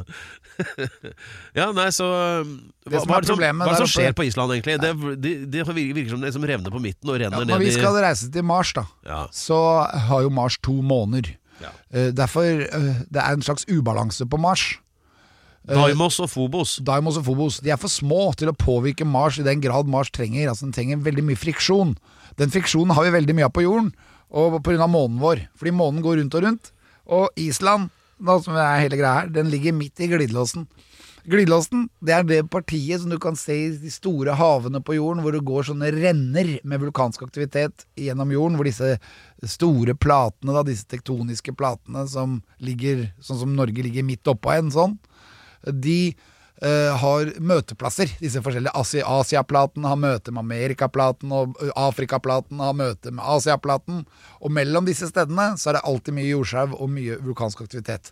[1.58, 4.28] ja, nei, så hva, som hva, er det som, hva er det som skjer på
[4.28, 4.78] Island, egentlig?
[4.82, 7.68] Det, det, det virker som det som revner på midten og Ja, renner når ned
[7.68, 9.22] vi skal reise til Mars, da, Ja.
[9.36, 9.60] så
[10.08, 11.34] har jo Mars to måneder.
[11.62, 11.74] Ja.
[11.92, 14.78] Eh, Derfor eh, Det er en slags ubalanse på Mars.
[15.68, 16.78] Daimos og Phobos.
[16.86, 20.12] Daimos og Phobos de er for små til å påvirke Mars i den grad Mars
[20.16, 20.48] trenger.
[20.48, 21.98] Altså Den trenger veldig mye friksjon.
[22.40, 23.92] Den friksjonen har vi veldig mye av på jorden,
[24.32, 24.88] og pga.
[24.88, 25.48] månen vår.
[25.58, 26.72] Fordi månen går rundt og rundt.
[27.08, 30.68] Og Island, da, som er hele greia her, den ligger midt i glidelåsen.
[31.28, 35.24] Glidelåsen det er det partiet som du kan se i de store havene på jorden,
[35.24, 38.94] hvor det går sånne renner med vulkansk aktivitet gjennom jorden, hvor disse
[39.44, 44.72] store platene, da, disse tektoniske platene som ligger sånn som Norge ligger midt oppå en
[44.72, 44.96] sånn,
[45.68, 46.16] de
[46.58, 48.10] har møteplasser.
[48.18, 54.00] Disse forskjellige Asi Asiaplaten har møte med Amerikaplaten, og Afrikaplaten har møte med Asiaplaten.
[54.42, 58.10] Og mellom disse stedene så er det alltid mye jordskjelv og mye vulkansk aktivitet.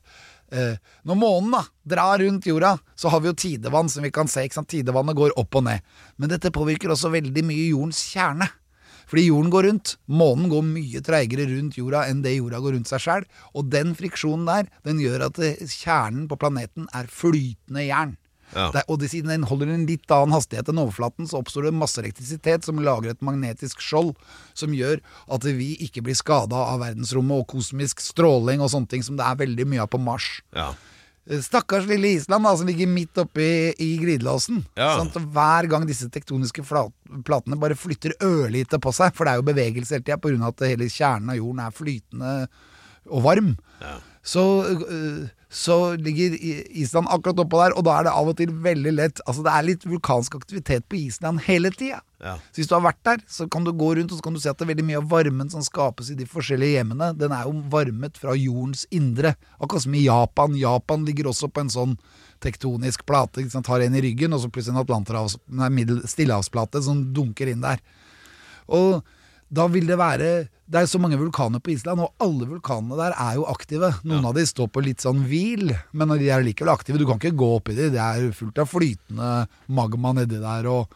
[0.53, 1.63] Eh, når månen da
[1.95, 4.45] drar rundt jorda, så har vi jo tidevann som vi kan se.
[4.45, 4.69] ikke sant?
[4.69, 5.81] Tidevannet går opp og ned.
[6.17, 8.49] Men dette påvirker også veldig mye jordens kjerne.
[9.05, 9.95] Fordi jorden går rundt.
[10.09, 13.25] Månen går mye treigere rundt jorda enn det jorda går rundt seg sjøl.
[13.53, 18.15] Og den friksjonen der, den gjør at eh, kjernen på planeten er flytende jern.
[18.53, 18.69] Ja.
[18.71, 21.75] Det er, og siden den holder en litt annen hastighet enn overflaten, så oppstår det
[21.75, 24.13] masse elektrisitet som lager et magnetisk skjold,
[24.57, 25.01] som gjør
[25.33, 29.25] at vi ikke blir skada av verdensrommet og kosmisk stråling og sånne ting som det
[29.27, 30.29] er veldig mye av på Mars.
[30.55, 30.73] Ja.
[31.29, 34.61] Eh, Stakkars lille Island, da, som ligger midt oppe i, i glidelåsen.
[34.77, 34.93] Ja.
[34.99, 36.93] Sånn Hver gang disse tektoniske flat,
[37.25, 40.51] platene bare flytter ørlite på seg, for det er jo bevegelse hele tida pga.
[40.51, 42.35] at hele kjernen av jorden er flytende
[43.05, 43.51] og varm,
[44.25, 46.33] så, øh, så ligger
[46.75, 49.53] Island akkurat oppå der, og da er det av og til veldig lett Altså Det
[49.53, 52.01] er litt vulkansk aktivitet på Island hele tida.
[52.19, 52.33] Ja.
[52.51, 54.41] Så hvis du har vært der, så kan du gå rundt og så kan du
[54.43, 57.31] se at det er veldig mye av varmen som skapes i de forskjellige hjemmene, den
[57.31, 59.37] er jo varmet fra jordens indre.
[59.55, 60.59] Akkurat som i Japan.
[60.59, 61.97] Japan ligger også på en sånn
[62.43, 63.39] tektonisk plate.
[63.39, 63.71] Ikke sant?
[63.71, 65.71] Har en i ryggen, og så plutselig en atlanterhavs, nei,
[66.03, 67.79] stillehavsplate som dunker inn der.
[68.75, 69.05] Og
[69.55, 70.29] da vil det være
[70.65, 73.91] Det er så mange vulkaner på Island, og alle vulkanene der er jo aktive.
[74.01, 76.97] Noen av de står på litt sånn hvil, men de er likevel aktive.
[76.97, 77.91] Du kan ikke gå oppi de.
[77.93, 79.29] Det er fullt av flytende
[79.69, 80.65] magma nedi der.
[80.65, 80.89] og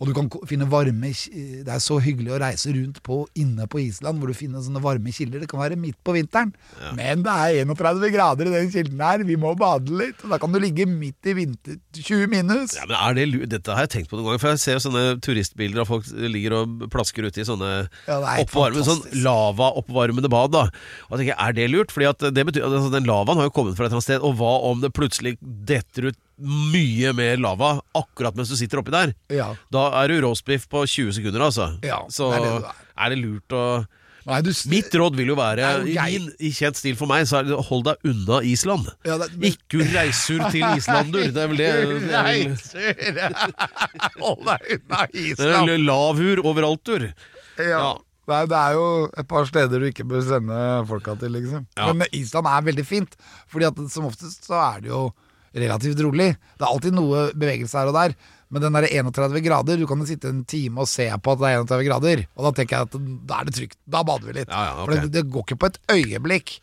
[0.00, 3.82] og du kan finne varme Det er så hyggelig å reise rundt på inne på
[3.82, 5.42] Island, hvor du finner sånne varme kilder.
[5.42, 6.54] Det kan være midt på vinteren,
[6.96, 9.24] men det er 31 grader i den kilden her.
[9.28, 10.24] Vi må bade litt.
[10.24, 12.78] og Da kan du ligge midt i vinter 20 minus.
[12.78, 15.04] Ja, men er det, Dette har jeg tenkt på noen ganger, for jeg ser sånne
[15.20, 17.70] turistbilder av folk ligger og plasker ute i sånne
[18.08, 19.20] Ja, oppvarmede, sånn fantastisk.
[19.28, 20.56] lava-oppvarmede bad.
[20.56, 20.64] da
[21.10, 21.92] Og jeg tenker, Er det lurt?
[21.92, 24.24] Fordi at det betyr, altså, Den lavaen har jo kommet fra et eller annet sted,
[24.24, 28.92] og hva om det plutselig detter ut mye mer lava akkurat mens du sitter oppi
[28.94, 29.14] der?
[29.32, 29.52] Ja.
[29.72, 31.70] Da er du roastbiff på 20 sekunder, altså.
[31.86, 33.08] Ja, Så det er det er.
[33.14, 33.64] det lurt å
[34.28, 36.18] Nei, du, Mitt råd vil jo være, Nei, jeg...
[36.20, 38.90] i, i kjent stil for meg, så er det hold deg unna Island.
[39.08, 41.30] Ja, det- Ikke reiser til Islandur.
[41.32, 41.70] Det er vel det.
[42.28, 43.00] Reiser!
[44.20, 45.72] Hold deg unna det Island!
[45.88, 47.08] lavur overaltur.
[47.56, 47.64] Ja.
[47.72, 47.88] Ja.
[48.30, 48.84] Nei, det er jo
[49.18, 51.64] et par steder du ikke bør sende folka til, liksom.
[51.80, 51.88] Ja.
[51.96, 53.16] Men Island er veldig fint,
[53.50, 55.06] fordi at som oftest så er det jo
[55.56, 56.30] relativt rolig.
[56.56, 58.14] Det er alltid noe bevegelse her og der,
[58.50, 61.42] men den der 31 grader, du kan jo sitte en time og se på at
[61.42, 62.98] det er 31 grader, og da tenker jeg at
[63.30, 63.78] da er det trygt.
[63.86, 64.50] Da bader vi litt.
[64.50, 64.86] Ja, ja, okay.
[64.86, 66.56] For det, det går ikke på et øyeblikk.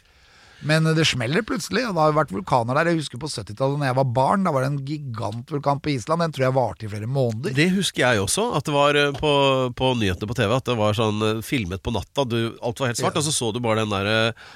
[0.65, 2.89] Men det smeller plutselig, og det har vært vulkaner der.
[2.89, 6.24] Jeg husker på 70-tallet da jeg var barn, da var det en gigantvulkan på Island.
[6.26, 7.54] Den tror jeg varte i flere måneder.
[7.58, 9.32] Det husker jeg også, at det var eh, på,
[9.78, 12.26] på nyhetene på TV At det var sånn eh, filmet på natta.
[12.26, 13.22] Du, alt var helt svart, Ja.
[13.22, 14.08] og så så du bare den der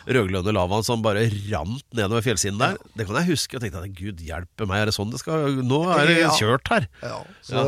[0.09, 2.77] rødglødende rødglønne lavaen som bare rant nedover fjellsiden der.
[2.97, 3.57] Det kan jeg huske.
[3.57, 6.71] Og tenkte at gud hjelpe meg, er det sånn det skal Nå er det kjørt
[6.71, 6.87] her.
[7.03, 7.65] Ja, så,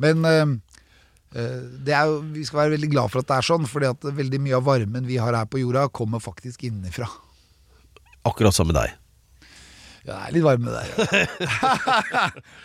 [0.00, 0.54] Men eh,
[1.34, 3.90] eh, det er jo, vi skal være veldig glad for at det er sånn, fordi
[3.90, 7.08] at veldig mye av varmen vi har her på jorda, kommer faktisk innenfra.
[8.24, 8.92] Akkurat som med deg.
[10.04, 10.86] Ja, det er litt varme der.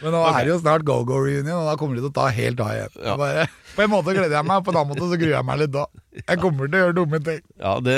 [0.03, 2.59] Men nå er det jo snart go-go-reunion, og da kommer de til å ta helt
[2.63, 2.97] av igjen.
[2.99, 3.13] Ja.
[3.19, 3.45] Bare,
[3.77, 5.71] på en måte gleder jeg meg, på en annen måte så gruer jeg meg litt
[5.75, 5.85] da.
[6.19, 7.39] Jeg kommer til å gjøre dumme ting.
[7.63, 7.95] Ja, det,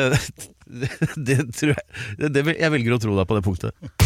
[0.70, 1.86] det, det tror jeg
[2.22, 3.74] det, det, Jeg velger å tro deg på det punktet.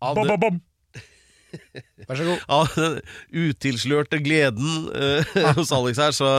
[0.00, 0.60] Ja, det-.
[2.08, 2.44] Vær så god.
[2.56, 2.98] Av den
[3.50, 6.30] utilslørte gleden eh, hos Alex her, så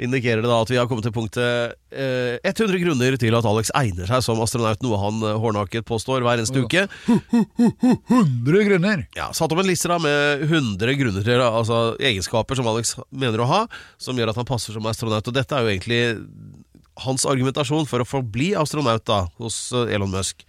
[0.00, 3.72] indikerer det da at vi har kommet til punktet eh, 100 grunner til at Alex
[3.78, 6.86] egner seg som astronaut, noe han eh, hårnaket påstår hver eneste uke.
[7.10, 9.04] 100 grunner.
[9.18, 13.42] Ja, Satt opp en liste da med 100 grunner til altså egenskaper som Alex mener
[13.44, 13.60] å ha,
[14.00, 15.26] som gjør at han passer som astronaut.
[15.26, 16.02] Og dette er jo egentlig
[17.04, 20.44] hans argumentasjon for å forbli astronaut da hos eh, Elon Musk.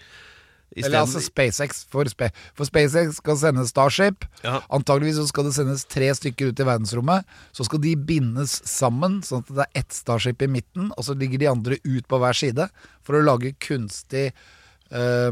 [0.77, 1.83] Eller altså SpaceX.
[1.91, 4.25] For, Spa for SpaceX skal sende Starship.
[4.45, 4.61] Ja.
[4.71, 7.27] Antageligvis så skal det sendes tre stykker ut i verdensrommet.
[7.55, 11.15] Så skal de bindes sammen, sånn at det er ett Starship i midten, og så
[11.17, 12.69] ligger de andre ut på hver side
[13.03, 15.31] for å lage kunstig eh,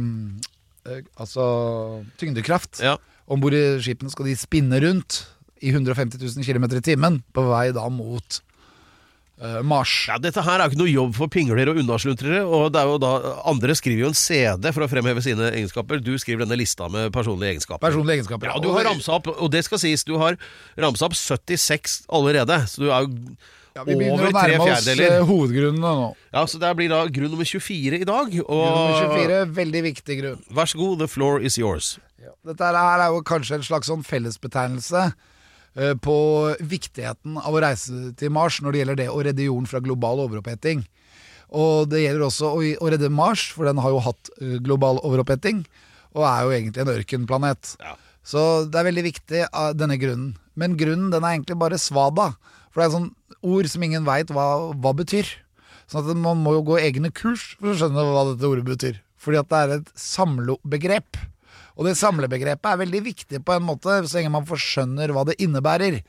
[1.20, 1.44] Altså
[2.18, 2.80] tyngdekraft.
[2.82, 2.96] Ja.
[3.30, 5.22] Om bord i skipene skal de spinne rundt
[5.62, 8.40] i 150 000 km i timen på vei da mot
[9.42, 9.92] eh, Mars.
[10.10, 12.42] Ja, Dette her er jo ikke noe jobb for pingler og unnasluntrere.
[12.46, 13.12] Og det er jo da,
[13.50, 16.02] Andre skriver jo en CD for å fremheve sine egenskaper.
[16.04, 17.84] Du skriver denne lista med personlige egenskaper.
[17.88, 18.52] Personlige egenskaper.
[18.52, 20.38] Ja, og Du har ramsa opp, og det skal sies, du har
[20.80, 22.60] ramsa opp 76 allerede.
[22.68, 23.14] Så du er jo
[23.78, 26.08] ja, Vi begynner over å nærme oss eh, hovedgrunnene nå.
[26.34, 28.38] Ja, Så det blir da grunn nummer 24 i dag.
[28.44, 30.46] Og Nummer 24, veldig viktig grunn.
[30.52, 31.98] vær så god, the floor is yours.
[32.46, 35.10] Dette her er jo kanskje en slags sånn fellesbetegnelse
[36.04, 36.16] på
[36.60, 40.24] viktigheten av å reise til Mars når det gjelder det å redde jorden fra global
[40.26, 40.84] overoppheting.
[41.50, 45.02] Og det gjelder også å, å redde Mars, for den har jo hatt eh, global
[45.06, 45.64] overoppheting,
[46.14, 47.74] og er jo egentlig en ørkenplanet.
[47.82, 47.96] Ja.
[48.26, 50.34] Så det er veldig viktig av denne grunnen.
[50.60, 52.34] Men grunnen den er egentlig bare svada.
[52.70, 53.12] For det er sånn
[53.46, 55.30] ord som ingen veit hva, hva betyr.
[55.90, 59.00] Sånn at man må jo gå egne kurs for å skjønne hva dette ordet betyr.
[59.20, 61.18] Fordi at det er et samlebegrep.
[61.80, 65.38] Og det samlebegrepet er veldig viktig på en måte, så lenge man forskjønner hva det
[65.40, 66.02] innebærer.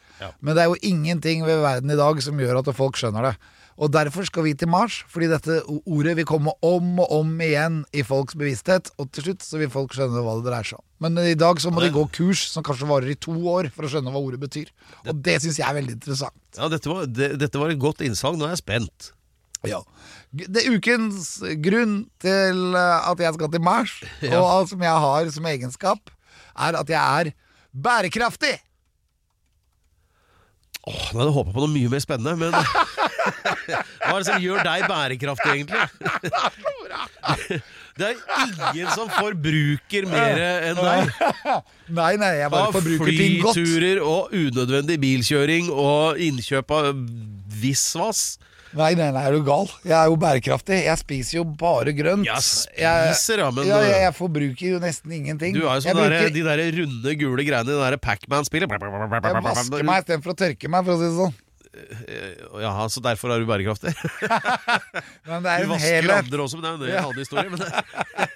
[0.42, 3.34] Men det er jo ingenting ved verden i dag som gjør at folk skjønner det.
[3.80, 7.78] Og derfor skal vi til Mars, fordi dette ordet vil komme om og om igjen
[7.96, 10.84] i folks bevissthet, og til slutt så vil folk skjønne hva det dreier seg om.
[11.06, 13.86] Men i dag så må de gå kurs som kanskje varer i to år for
[13.86, 14.68] å skjønne hva ordet betyr.
[15.06, 16.36] Og det syns jeg er veldig interessant.
[16.58, 18.36] Ja, Dette var, det, dette var et godt innsalg.
[18.36, 19.12] Nå er jeg spent.
[19.68, 19.82] Ja.
[20.32, 23.92] Det er ukens grunn til eh, at jeg skal til Mars,
[24.40, 26.10] og som jeg har som egenskap,
[26.56, 27.32] er at jeg er
[27.74, 28.56] bærekraftig.
[30.88, 32.54] Åh, hadde jeg håpa på noe mye mer spennende, men
[34.00, 35.82] Hva er det som gjør deg bærekraftig, egentlig?
[38.00, 38.14] Det er
[38.70, 40.38] ingen som forbruker mer
[40.70, 41.10] enn deg.
[41.92, 43.58] Nei, nei, jeg bare Av forbruker ting godt.
[43.58, 46.94] flyturer og unødvendig bilkjøring og innkjøp av
[47.60, 48.22] visvas.
[48.78, 49.66] Nei, nei, nei, er du gal?
[49.82, 50.76] Jeg er jo bærekraftig.
[50.84, 52.22] Jeg spiser jo bare grønt.
[52.28, 55.54] Jeg spiser, ja, men- ja, jeg, jeg forbruker jo nesten ingenting.
[55.58, 58.70] Du er jo sånn bruker, de der runde, gule greiene i det der Pacman-spillet.
[58.70, 61.34] jeg vasker meg istedenfor å tørke meg, for å si det sånn.
[62.60, 63.92] Ja, så derfor er du bærekraftig.
[65.26, 66.24] Men det er Du vasker helhet.
[66.24, 67.50] andre også, men det er jo en annen historie.
[67.50, 67.70] Men det,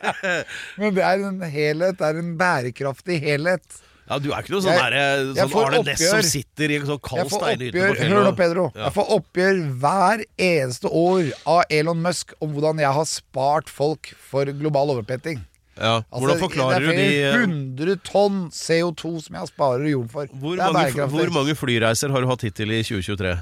[0.78, 1.98] Men det er en helhet.
[1.98, 3.80] Det er en bærekraftig helhet.
[4.10, 6.70] Ja, du er ikke noe sånn, Jeg- der, jeg sånn får Arne Næss som sitter
[6.70, 8.12] i en sånn kald steinhytte på fjellet.
[8.12, 8.72] hør nå, Pedro.
[8.74, 8.84] Ja.
[8.88, 14.12] Jeg får oppgjør hver eneste år av Elon Musk om hvordan jeg har spart folk
[14.18, 15.40] for global overpetting.
[15.76, 16.02] Ja.
[16.12, 20.08] Altså, Hvordan forklarer du Det er eh, flere hundre tonn CO2 som jeg sparer jorden
[20.12, 20.26] for.
[20.26, 23.32] hvor mange, hvor mange flyreiser har du hatt hittil i 2023?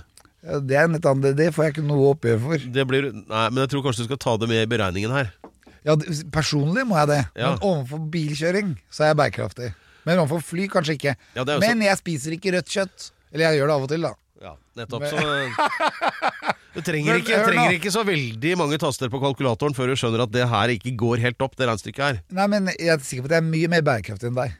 [0.42, 2.56] Ja, Det er litt annet, det får jeg ikke noe oppgjør for.
[2.72, 5.30] Det blir, nei, men jeg tror kanskje du skal ta det med i beregningen her.
[5.84, 5.94] Ja,
[6.32, 7.20] personlig må jeg det.
[7.36, 7.50] Ja.
[7.50, 9.74] Men overfor bilkjøring så er jeg bærekraftig.
[10.08, 11.14] Men overfor fly kanskje ikke.
[11.36, 13.10] Ja, er Men jeg spiser ikke rødt kjøtt.
[13.32, 14.12] Eller jeg gjør det av og til, da.
[14.42, 15.04] Ja, nettopp.
[15.06, 15.18] Så
[16.74, 20.32] du trenger ikke, trenger ikke så veldig mange taster på kalkulatoren før du skjønner at
[20.34, 22.18] det her ikke går helt opp, det regnestykket her.
[22.34, 24.58] Nei, men jeg er sikker på at jeg er mye mer bærekraftig enn deg.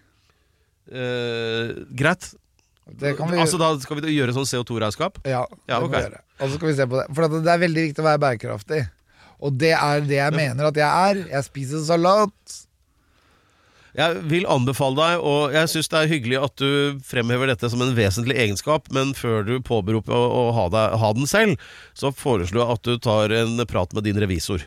[0.93, 2.33] Eh, greit.
[2.99, 5.21] Det kan vi Altså Da skal vi gjøre sånn CO2-regnskap?
[5.29, 6.19] Ja, Ja, gjøre.
[6.43, 7.07] Og så skal vi se på det.
[7.15, 8.83] For at det er veldig viktig å være bærekraftig.
[9.43, 11.23] Og det er det jeg mener at jeg er.
[11.31, 12.59] Jeg spiser salat.
[13.99, 17.83] Jeg vil anbefale deg, og jeg syns det er hyggelig at du fremhever dette som
[17.85, 21.61] en vesentlig egenskap, men før du påberoper å, å ha, deg, ha den selv,
[21.93, 24.65] så foreslår jeg at du tar en prat med din revisor.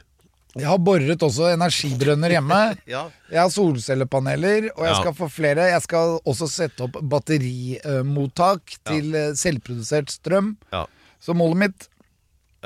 [0.56, 2.60] Jeg har boret også energibrønner hjemme.
[2.96, 3.08] Ja.
[3.28, 5.00] Jeg har solcellepaneler, og jeg Ja.
[5.02, 5.66] skal få flere.
[5.74, 9.26] Jeg skal også sette opp batterimottak til ja.
[9.36, 10.54] selvprodusert strøm.
[10.72, 10.86] Ja.
[11.20, 11.88] Så målet mitt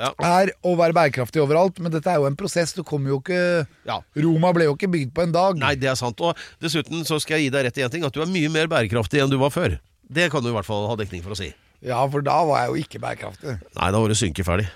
[0.00, 0.08] Ja.
[0.24, 2.72] er å være bærekraftig overalt, men dette er jo en prosess.
[2.76, 3.98] Du kommer jo ikke Ja.
[4.16, 5.58] Roma ble jo ikke bygd på en dag.
[5.60, 6.20] Nei, det er sant.
[6.24, 8.48] Og dessuten så skal jeg gi deg rett i en ting, at du er mye
[8.52, 9.76] mer bærekraftig enn du var før.
[10.10, 11.52] Det kan du i hvert fall ha dekning for å si.
[11.84, 13.58] Ja, for da var jeg jo ikke bærekraftig.
[13.76, 14.66] Nei, da var du synkeferdig.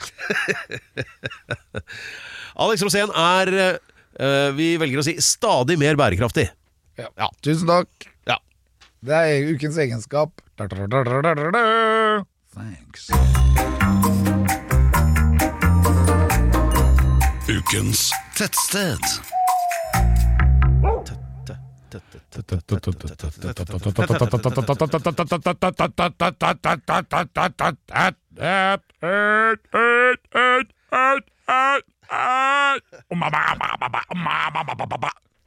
[2.60, 3.52] Alex Rosén er,
[4.20, 6.48] øh, vi velger å si, stadig mer bærekraftig.
[7.00, 7.08] Ja.
[7.16, 7.28] Ja.
[7.44, 8.08] Tusen takk.
[8.28, 8.36] Ja.
[9.04, 10.40] Det er ukens egenskap.
[12.54, 13.08] Thanks.
[17.50, 19.02] Ukens tettsted.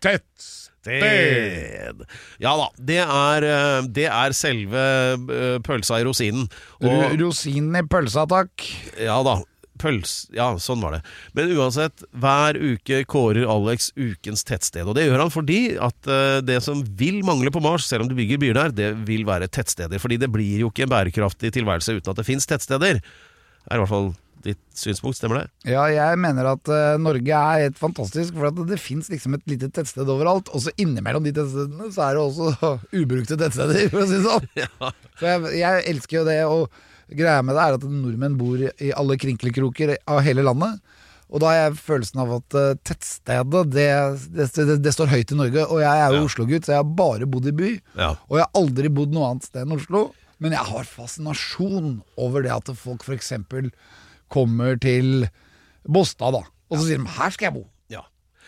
[0.03, 2.03] Tettsted.
[2.43, 4.83] Ja da, det er, eh, det er selve
[5.15, 6.51] eh, pølsa i rosinen.
[6.83, 8.67] Og, Rosinen i pølsa, takk.
[8.99, 9.39] ja da,
[9.83, 11.01] pøls Ja, sånn var det.
[11.37, 14.87] Men uansett, hver uke kårer Alex ukens tettsted.
[14.87, 18.11] Og det gjør han fordi at eh, det som vil mangle på Mars, selv om
[18.11, 20.01] du bygger byer der, det vil være tettsteder.
[20.01, 23.01] Fordi det blir jo ikke en bærekraftig tilværelse uten at det fins tettsteder.
[23.03, 25.71] Det er i hvert fall ditt synspunkt, stemmer det?
[25.71, 29.37] Ja, jeg mener at uh, Norge er helt fantastisk, for at det, det fins liksom
[29.37, 30.51] et lite tettsted overalt.
[30.51, 34.25] Og så innimellom de tettstedene så er det også ubrukte tettsteder, for å si det
[34.27, 34.49] sånn.
[35.19, 36.81] Så jeg, jeg elsker jo det, og
[37.17, 40.81] greia med det er at nordmenn bor i alle krinkelkroker av hele landet.
[41.33, 43.87] Og da har jeg følelsen av at eh, tettstedet, det,
[44.35, 45.63] det, det, det står høyt i Norge.
[45.65, 46.25] Og jeg er jo Ja.
[46.27, 47.71] Oslo-gutt, så jeg har bare bodd i by.
[47.97, 48.11] Ja.
[48.29, 50.03] Og jeg har aldri bodd noe annet sted enn Oslo.
[50.43, 53.31] Men jeg har fascinasjon over det at folk f.eks.
[54.33, 55.27] kommer til
[55.89, 56.43] Båstad, da.
[56.69, 57.67] Og så sier de 'her skal jeg bo'.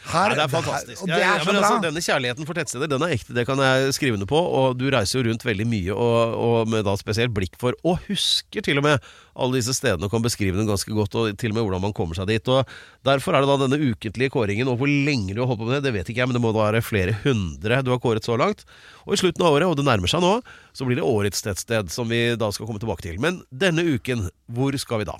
[0.05, 0.11] Ja.
[0.15, 1.01] Her, Nei, det er fantastisk.
[1.05, 1.59] Det her, det er bra.
[1.59, 4.37] altså, denne kjærligheten for tettsteder den er ekte, det kan jeg skrive under på.
[4.37, 7.97] Og du reiser jo rundt veldig mye, og, og med da spesielt blikk for Og
[8.07, 9.01] husker til og med
[9.35, 11.95] alle disse stedene og kan beskrive dem ganske godt, og til og med hvordan man
[11.97, 12.47] kommer seg dit.
[12.53, 12.69] Og
[13.05, 15.75] Derfor er det da denne ukentlige kåringen, og hvor lenge du har holdt på med
[15.79, 18.25] det, det vet ikke jeg, men det må da være flere hundre du har kåret
[18.25, 18.63] så langt.
[19.05, 20.35] Og i slutten av året, og det nærmer seg nå,
[20.73, 23.17] så blir det årets tettsted, som vi da skal komme tilbake til.
[23.21, 25.17] Men denne uken, hvor skal vi da?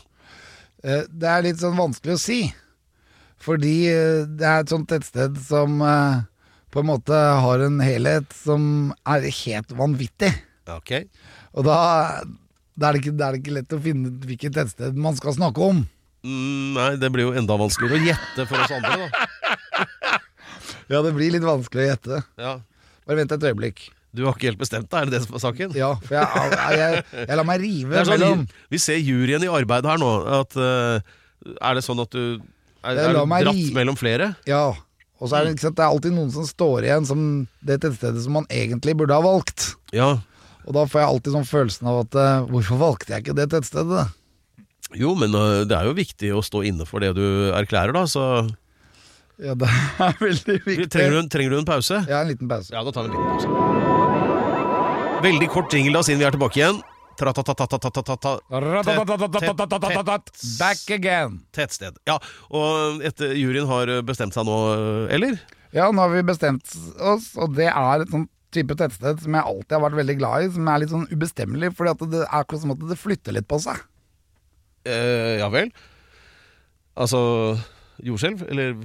[0.86, 2.40] Eh, Det er litt sånn vanskelig å si.
[3.44, 6.24] Fordi eh, det er et sånt tettsted som eh,
[6.74, 10.32] på en måte har en helhet som er helt vanvittig.
[10.72, 10.94] Ok?
[11.56, 11.78] Og da,
[12.76, 15.18] da, er, det ikke, da er det ikke lett å finne ut hvilket tettsted man
[15.20, 15.84] skal snakke om.
[16.26, 19.10] Mm, nei, det blir jo enda vanskeligere å gjette for oss andre, da.
[20.86, 22.18] Ja, det blir litt vanskelig å gjette.
[22.38, 22.58] Ja.
[23.10, 23.88] Bare vent et øyeblikk.
[24.16, 25.74] Du har ikke helt bestemt deg, er det det som er saken?
[25.76, 29.50] Ja, for jeg, jeg, jeg, jeg lar meg rive sånn, mellom vi ser juryen i
[29.52, 30.12] arbeid her nå.
[30.38, 32.38] At, uh, er det sånn at du
[32.86, 34.32] Er, du dratt mellom flere?
[34.50, 34.64] Ja.
[35.20, 37.22] Og så er det, sant, det er alltid noen som står igjen som
[37.66, 39.72] det tettstedet som man egentlig burde ha valgt.
[39.96, 40.10] Ja.
[40.68, 43.46] Og da får jeg alltid sånn følelsen av at eh, hvorfor valgte jeg ikke det
[43.54, 44.06] tettstedet?
[44.98, 47.24] Jo, men eh, det er jo viktig å stå inne for det du
[47.56, 48.04] erklærer, da.
[48.12, 48.26] Så
[49.42, 50.90] Ja, det er veldig viktig.
[50.94, 52.02] trenger du, en- trenger du en pause?
[52.10, 52.74] Ja, en liten pause.
[52.76, 55.24] Ja, da tar vi en liten pause.
[55.26, 56.82] Veldig kort jingle da, siden vi er tilbake igjen.
[60.60, 61.42] Back again.
[61.56, 61.98] Tettsted.
[62.10, 62.20] Ja,
[62.52, 64.58] og etter juryen har bestemt seg nå,
[65.16, 65.40] eller?
[65.76, 66.72] Ja, nå har vi bestemt
[67.04, 70.46] oss, og det er et sånt type tettsted som jeg alltid har vært veldig glad
[70.46, 73.36] i, som er litt sånn ubestemmelig, fordi at det er akkurat som at det flytter
[73.36, 73.82] litt på seg.
[74.88, 75.74] Eh, ja vel.
[76.96, 77.20] Altså
[78.06, 78.76] jordskjelv, eller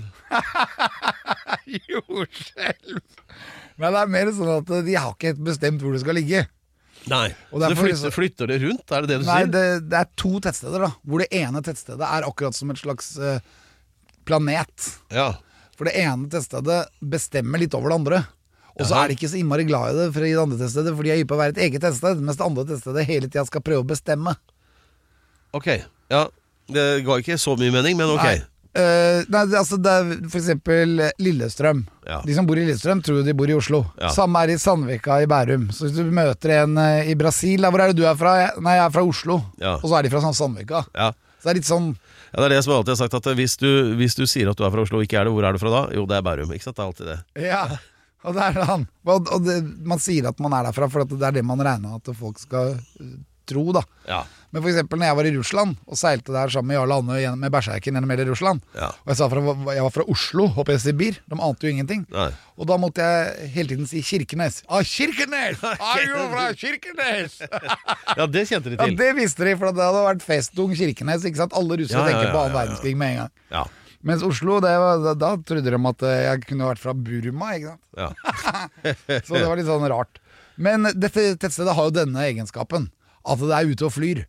[1.91, 3.03] Jordskjelv.
[3.81, 6.43] Men det er mer sånn at de har ikke helt bestemt hvor det skal ligge.
[7.09, 7.31] Nei.
[7.51, 9.53] Og Så det flytter, flytter det rundt, er det det du Nei, sier?
[9.55, 10.91] det, det er to tettsteder, da.
[11.09, 13.39] Hvor det ene tettstedet er akkurat som et slags eh,
[14.29, 14.91] planet.
[15.15, 15.31] Ja.
[15.79, 18.21] For det ene tettstedet bestemmer litt over det andre.
[18.81, 20.93] Og så er de ikke så innmari glad i det for i det andre tettstedet,
[20.97, 23.29] for de er hypp på å være et eget tettsted, mens det andre tettstedet hele
[23.29, 24.37] tida skal prøve å bestemme.
[25.57, 25.73] Ok.
[26.13, 26.27] Ja.
[26.71, 28.23] Det ga ikke så mye mening, men ok.
[28.29, 28.37] Nei.
[28.71, 31.83] Eh, nei, altså det er for eksempel Lillestrøm.
[32.07, 32.21] Ja.
[32.23, 33.83] De som bor i Lillestrøm, tror jo de bor i Oslo.
[33.99, 34.13] Ja.
[34.15, 35.69] Samme er i Sandvika i Bærum.
[35.75, 38.37] Så hvis du møter en uh, i Brasil, da, hvor er det du er fra?
[38.45, 39.41] Jeg, nei, jeg er fra Oslo.
[39.63, 39.75] Ja.
[39.81, 40.85] Og så er de fra Sandvika.
[40.95, 41.11] Ja.
[41.41, 41.93] Så det er litt sånn
[42.31, 44.51] Ja, det er det som jeg alltid har sagt, at hvis du, hvis du sier
[44.51, 45.87] at du er fra Oslo og ikke er det, hvor er du fra da?
[45.97, 46.53] Jo, det er Bærum.
[46.55, 46.77] Ikke sant?
[46.77, 47.19] Det er alltid det.
[47.49, 47.65] Ja.
[48.29, 48.85] Og det er han.
[49.09, 49.57] Og, og det,
[49.89, 52.39] man sier at man er derfra, for at det er det man regner at folk
[52.39, 53.17] skal eh,
[53.49, 53.83] tro, da.
[54.09, 54.21] Ja.
[54.51, 57.53] Men eksempel når jeg var i Russland og seilte der sammen med Jarle Andøy med
[57.55, 58.89] Berserken gjennom hele Russland, Ja.
[58.91, 59.43] og jeg sa fra,
[59.77, 62.03] jeg var fra Oslo, håper jeg Sibir, de ante jo ingenting.
[62.11, 62.31] Nei.
[62.59, 64.63] Og da måtte jeg hele tiden si Kirkenes.
[64.69, 65.63] Ah, Kirkenes!
[65.95, 67.39] Er jo fra Kirkenes!
[68.19, 68.91] ja, det kjente de til.
[68.91, 71.25] Ja, det visste de, for det hadde vært festung Kirkenes.
[71.31, 71.55] Ikke sant?
[71.55, 73.33] Alle russere Ja, ja, tenker på annen verdenskrig med en gang.
[73.55, 73.65] Ja.
[74.03, 77.51] Mens Oslo, det var, da, da trodde de at eh, jeg kunne vært fra Burma.
[77.55, 77.85] Ikke sant?
[78.01, 78.11] ja.
[79.29, 80.19] Så det var litt sånn rart.
[80.61, 82.91] Men dette tettstedet har jo denne egenskapen.
[83.29, 84.23] At det er ute og flyr.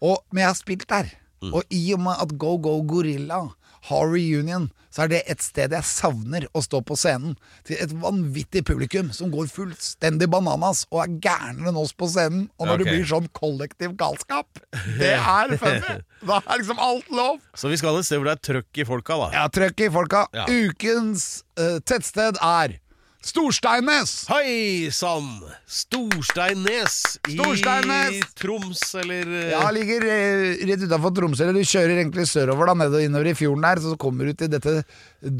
[0.00, 1.14] Og, men jeg har spilt der.
[1.42, 1.54] Mm.
[1.54, 3.44] Og i og med at Go Go Gorilla
[3.88, 7.36] har reunion, så er det et sted jeg savner å stå på scenen.
[7.68, 12.48] Til et vanvittig publikum som går fullstendig bananas og er gærnere enn oss på scenen.
[12.58, 12.82] Og når okay.
[12.82, 14.60] det blir sånn kollektiv galskap,
[14.98, 16.00] det er funny!
[16.26, 17.38] Da er liksom alt lov.
[17.54, 19.30] Så vi skal et sted hvor det er trøkk i folka, da.
[19.36, 20.26] Ja, trøkk i folka.
[20.34, 20.48] Ja.
[20.50, 21.28] Ukens
[21.60, 22.80] uh, tettsted er
[23.18, 24.28] Storsteinnes.
[24.30, 25.26] Hei sann!
[25.66, 28.20] Storsteinnes i Storsteinnes!
[28.38, 31.42] Troms, eller eh, Ja, ligger eh, rett utafor Tromsø.
[31.48, 34.52] Eller du kjører egentlig sørover, da, nedover innover i fjorden der, så kommer du til
[34.54, 34.76] dette,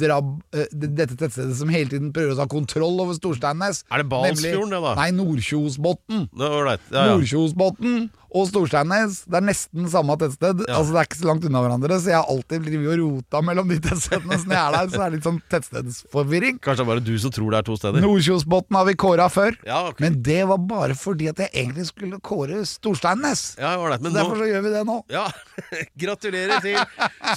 [0.03, 3.85] drab, eh, dette tettstedet som hele tiden prøver å ta kontroll over Storsteinnes.
[3.95, 4.97] Er det Balsfjorden, det da?
[4.99, 6.27] Nei, Nordkjosbotn.
[6.35, 6.83] Nå, ålreit.
[6.91, 7.15] Ja, ja.
[7.15, 9.23] Nordkjosbotn og Storsteinnes.
[9.29, 10.65] Det er nesten samme tettsted.
[10.69, 10.77] Ja.
[10.81, 13.41] Altså Det er ikke så langt unna hverandre, så jeg har alltid drevet og rota
[13.47, 14.39] mellom de tettstedene.
[14.43, 16.59] Så når jeg er der, så er det litt sånn tettstedsforvirring.
[16.65, 18.05] Kanskje det er bare du som tror det er to steder?
[18.05, 20.05] Nordkjosbotn har vi kåra før, Ja, okay.
[20.07, 23.45] men det var bare fordi at jeg egentlig skulle kåre Storsteinnes.
[23.61, 24.99] Ja, det, Men Derfor nå så gjør vi det nå.
[25.13, 25.25] Ja,
[26.05, 26.79] gratulerer til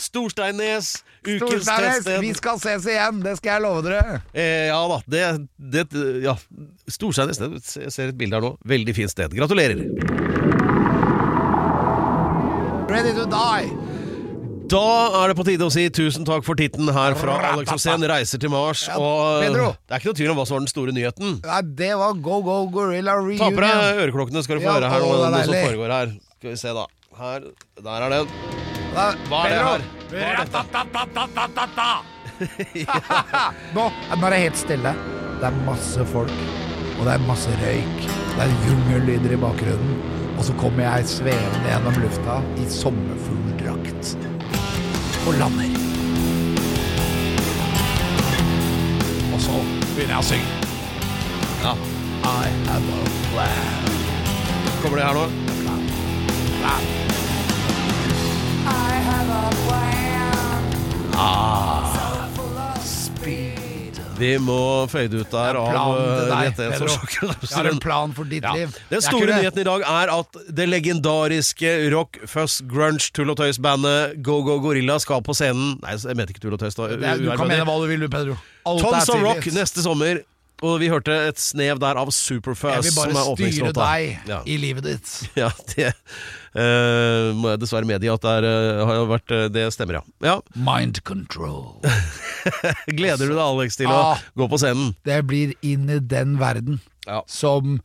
[0.02, 0.92] Storsteinnes,
[1.26, 2.20] ukens tettsted.
[2.22, 4.22] vi skal ses igjen, det skal jeg love dere.
[4.34, 5.26] Eh, ja da, det,
[5.58, 5.88] det
[6.26, 6.36] Ja,
[6.92, 7.40] Storsteinnes.
[7.78, 8.56] Jeg ser et bilde her nå.
[8.68, 9.34] Veldig fint sted.
[9.38, 10.51] Gratulerer.
[13.02, 13.72] Ready to die.
[14.70, 14.80] Da
[15.24, 18.04] er det på tide å si tusen takk for titten her fra Alex Osen.
[18.06, 18.86] 'Reiser til Mars'.
[18.88, 19.72] Ja, Og Pedro.
[19.90, 21.42] det er ikke noe tvil om hva som var den store nyheten.
[21.44, 23.58] Nei, det var Go Go Gorilla Ta på Reunion.
[23.58, 26.14] deg øreklokkene, skal du få Ja, høre her å, noe, som foregår her.
[26.38, 26.86] Skal vi se, da.
[27.18, 27.40] Her,
[27.84, 28.28] Der er den.
[28.94, 29.82] Hva er det her?
[30.14, 30.38] Er.
[33.76, 34.96] Nå, nå er det helt stille.
[35.42, 36.32] Det er masse folk,
[37.00, 38.08] og det er masse røyk.
[38.38, 40.21] Det er jungellyder i bakgrunnen.
[40.42, 44.18] Og så kommer jeg svevende gjennom lufta i sommerfugldrakt.
[45.28, 45.76] Og lander.
[49.36, 49.60] Og så
[49.92, 50.50] begynner jeg å synge.
[51.62, 51.76] Ja.
[52.26, 53.94] I have a plan.
[54.82, 55.30] Kommer det her nå?
[56.58, 56.90] plan.
[58.66, 60.02] I have a plan.
[61.14, 61.81] Speed.
[64.22, 64.58] Vi må
[64.92, 65.72] fade ut der av
[66.78, 67.08] som-
[67.42, 68.76] Jeg har en plan for ditt liv.
[68.92, 74.22] Den store nyheten i dag er at det legendariske rock, fuzz, grunge, tull og tøys-bandet
[74.22, 76.76] Go Go Gorilla skal på scenen Nei, jeg mente ikke tull og tøys.
[76.78, 76.90] da.
[76.94, 78.38] Er, du kan mene hva du vil, du, Pedro.
[78.66, 80.22] Alt Tons of Rock neste sommer.
[80.62, 84.44] Og vi hørte et snev der av Superfuzz, Jeg vil bare styre deg Ja.
[84.46, 85.10] i livet ditt.
[85.42, 85.94] Ja, det
[86.56, 90.04] eh, må jeg dessverre medgi at det er, eh, har vært eh, Det stemmer, ja.
[90.28, 90.36] ja.
[90.56, 91.80] Mind control.
[93.00, 94.18] Gleder du deg, Alex, til Ah.
[94.18, 94.94] å gå på scenen?
[95.08, 97.22] Det blir inn i den verden Ja.
[97.28, 97.80] som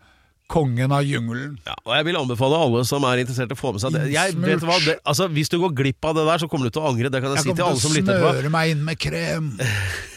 [0.49, 1.57] kongen av jungelen.
[1.67, 4.05] Ja, og jeg vil anbefale alle som er interessert, å få med seg det.
[4.15, 6.75] Jeg, vet hva, det altså, hvis du går glipp av det der, så kommer du
[6.77, 7.11] til å angre.
[7.11, 8.85] Det kan jeg, Jeg si til kommer alle som til å lytter smøre meg inn
[8.87, 9.49] med krem.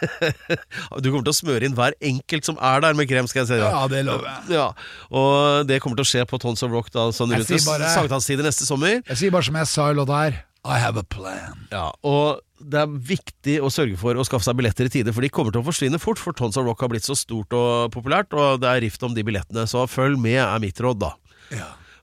[1.02, 3.50] Du kommer til å smøre inn hver enkelt som er der med krem, skal jeg
[3.52, 3.58] si.
[3.62, 4.54] Ja, det lover jeg.
[4.58, 4.68] Ja,
[5.14, 7.50] og det kommer til å skje på Tons of Rock da, sånn rundt
[7.94, 9.00] sankthanstider neste sommer.
[9.08, 10.40] Jeg sier bare som jeg sa i låta her.
[10.60, 11.62] I have a plan.
[11.72, 15.24] Ja, og det er viktig å sørge for å skaffe seg billetter i tide, for
[15.24, 17.88] de kommer til å forsvinne fort, for Tons of Rock har blitt så stort og
[17.94, 21.14] populært, og det er rift om de billettene, så følg med er mitt råd, da.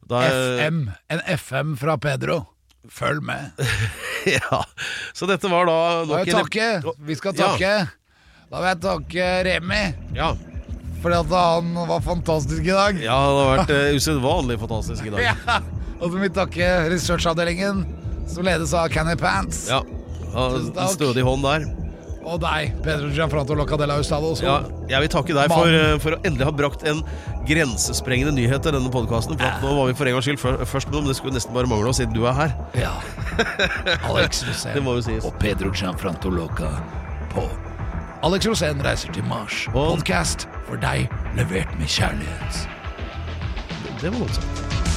[0.09, 0.79] da er- FM.
[1.13, 2.39] En FM fra Pedro.
[2.93, 3.51] Følg med.
[4.37, 4.61] ja,
[5.13, 5.77] så dette var da
[6.07, 6.95] Da vil jeg takke.
[7.07, 7.49] Vi skal Ja.
[7.51, 7.71] takke.
[8.51, 9.81] Da vil jeg takke Remi.
[10.15, 10.29] Ja,
[11.03, 13.01] Fordi at han var fantastisk i dag.
[13.03, 15.25] ja han har vært uh, usedvanlig fantastisk i dag.
[15.27, 15.59] Ja.
[15.97, 17.79] Og så vil vi takke researchavdelingen,
[18.29, 19.63] som ledes av Canny Pants.
[19.71, 20.91] Ja, ja Tusen en takk.
[20.93, 21.65] stødig hånd der.
[22.27, 24.33] Og deg, Pedro Gianfranto Locadella Hustado.
[24.43, 24.57] Ja,
[24.91, 26.99] jeg vil takke deg for, eh, for å endelig ha brakt en
[27.47, 29.37] grensesprengende nyhet til denne podkasten.
[29.39, 31.67] For nå var vi for en gangs skyld før- først men det skulle nesten bare
[31.71, 32.51] mangle siden du er her.
[32.75, 32.91] Ja.
[34.03, 35.23] Alex Rosén Det må jo sies.
[35.25, 36.69] og Pedro Gianfranto Loca
[37.31, 37.47] på
[38.23, 39.67] Alex Rosén reiser til Mars.
[39.73, 41.07] Og- Podcast for deg
[41.37, 42.67] levert med kjærlighet.
[44.01, 44.96] Det var voldsomt.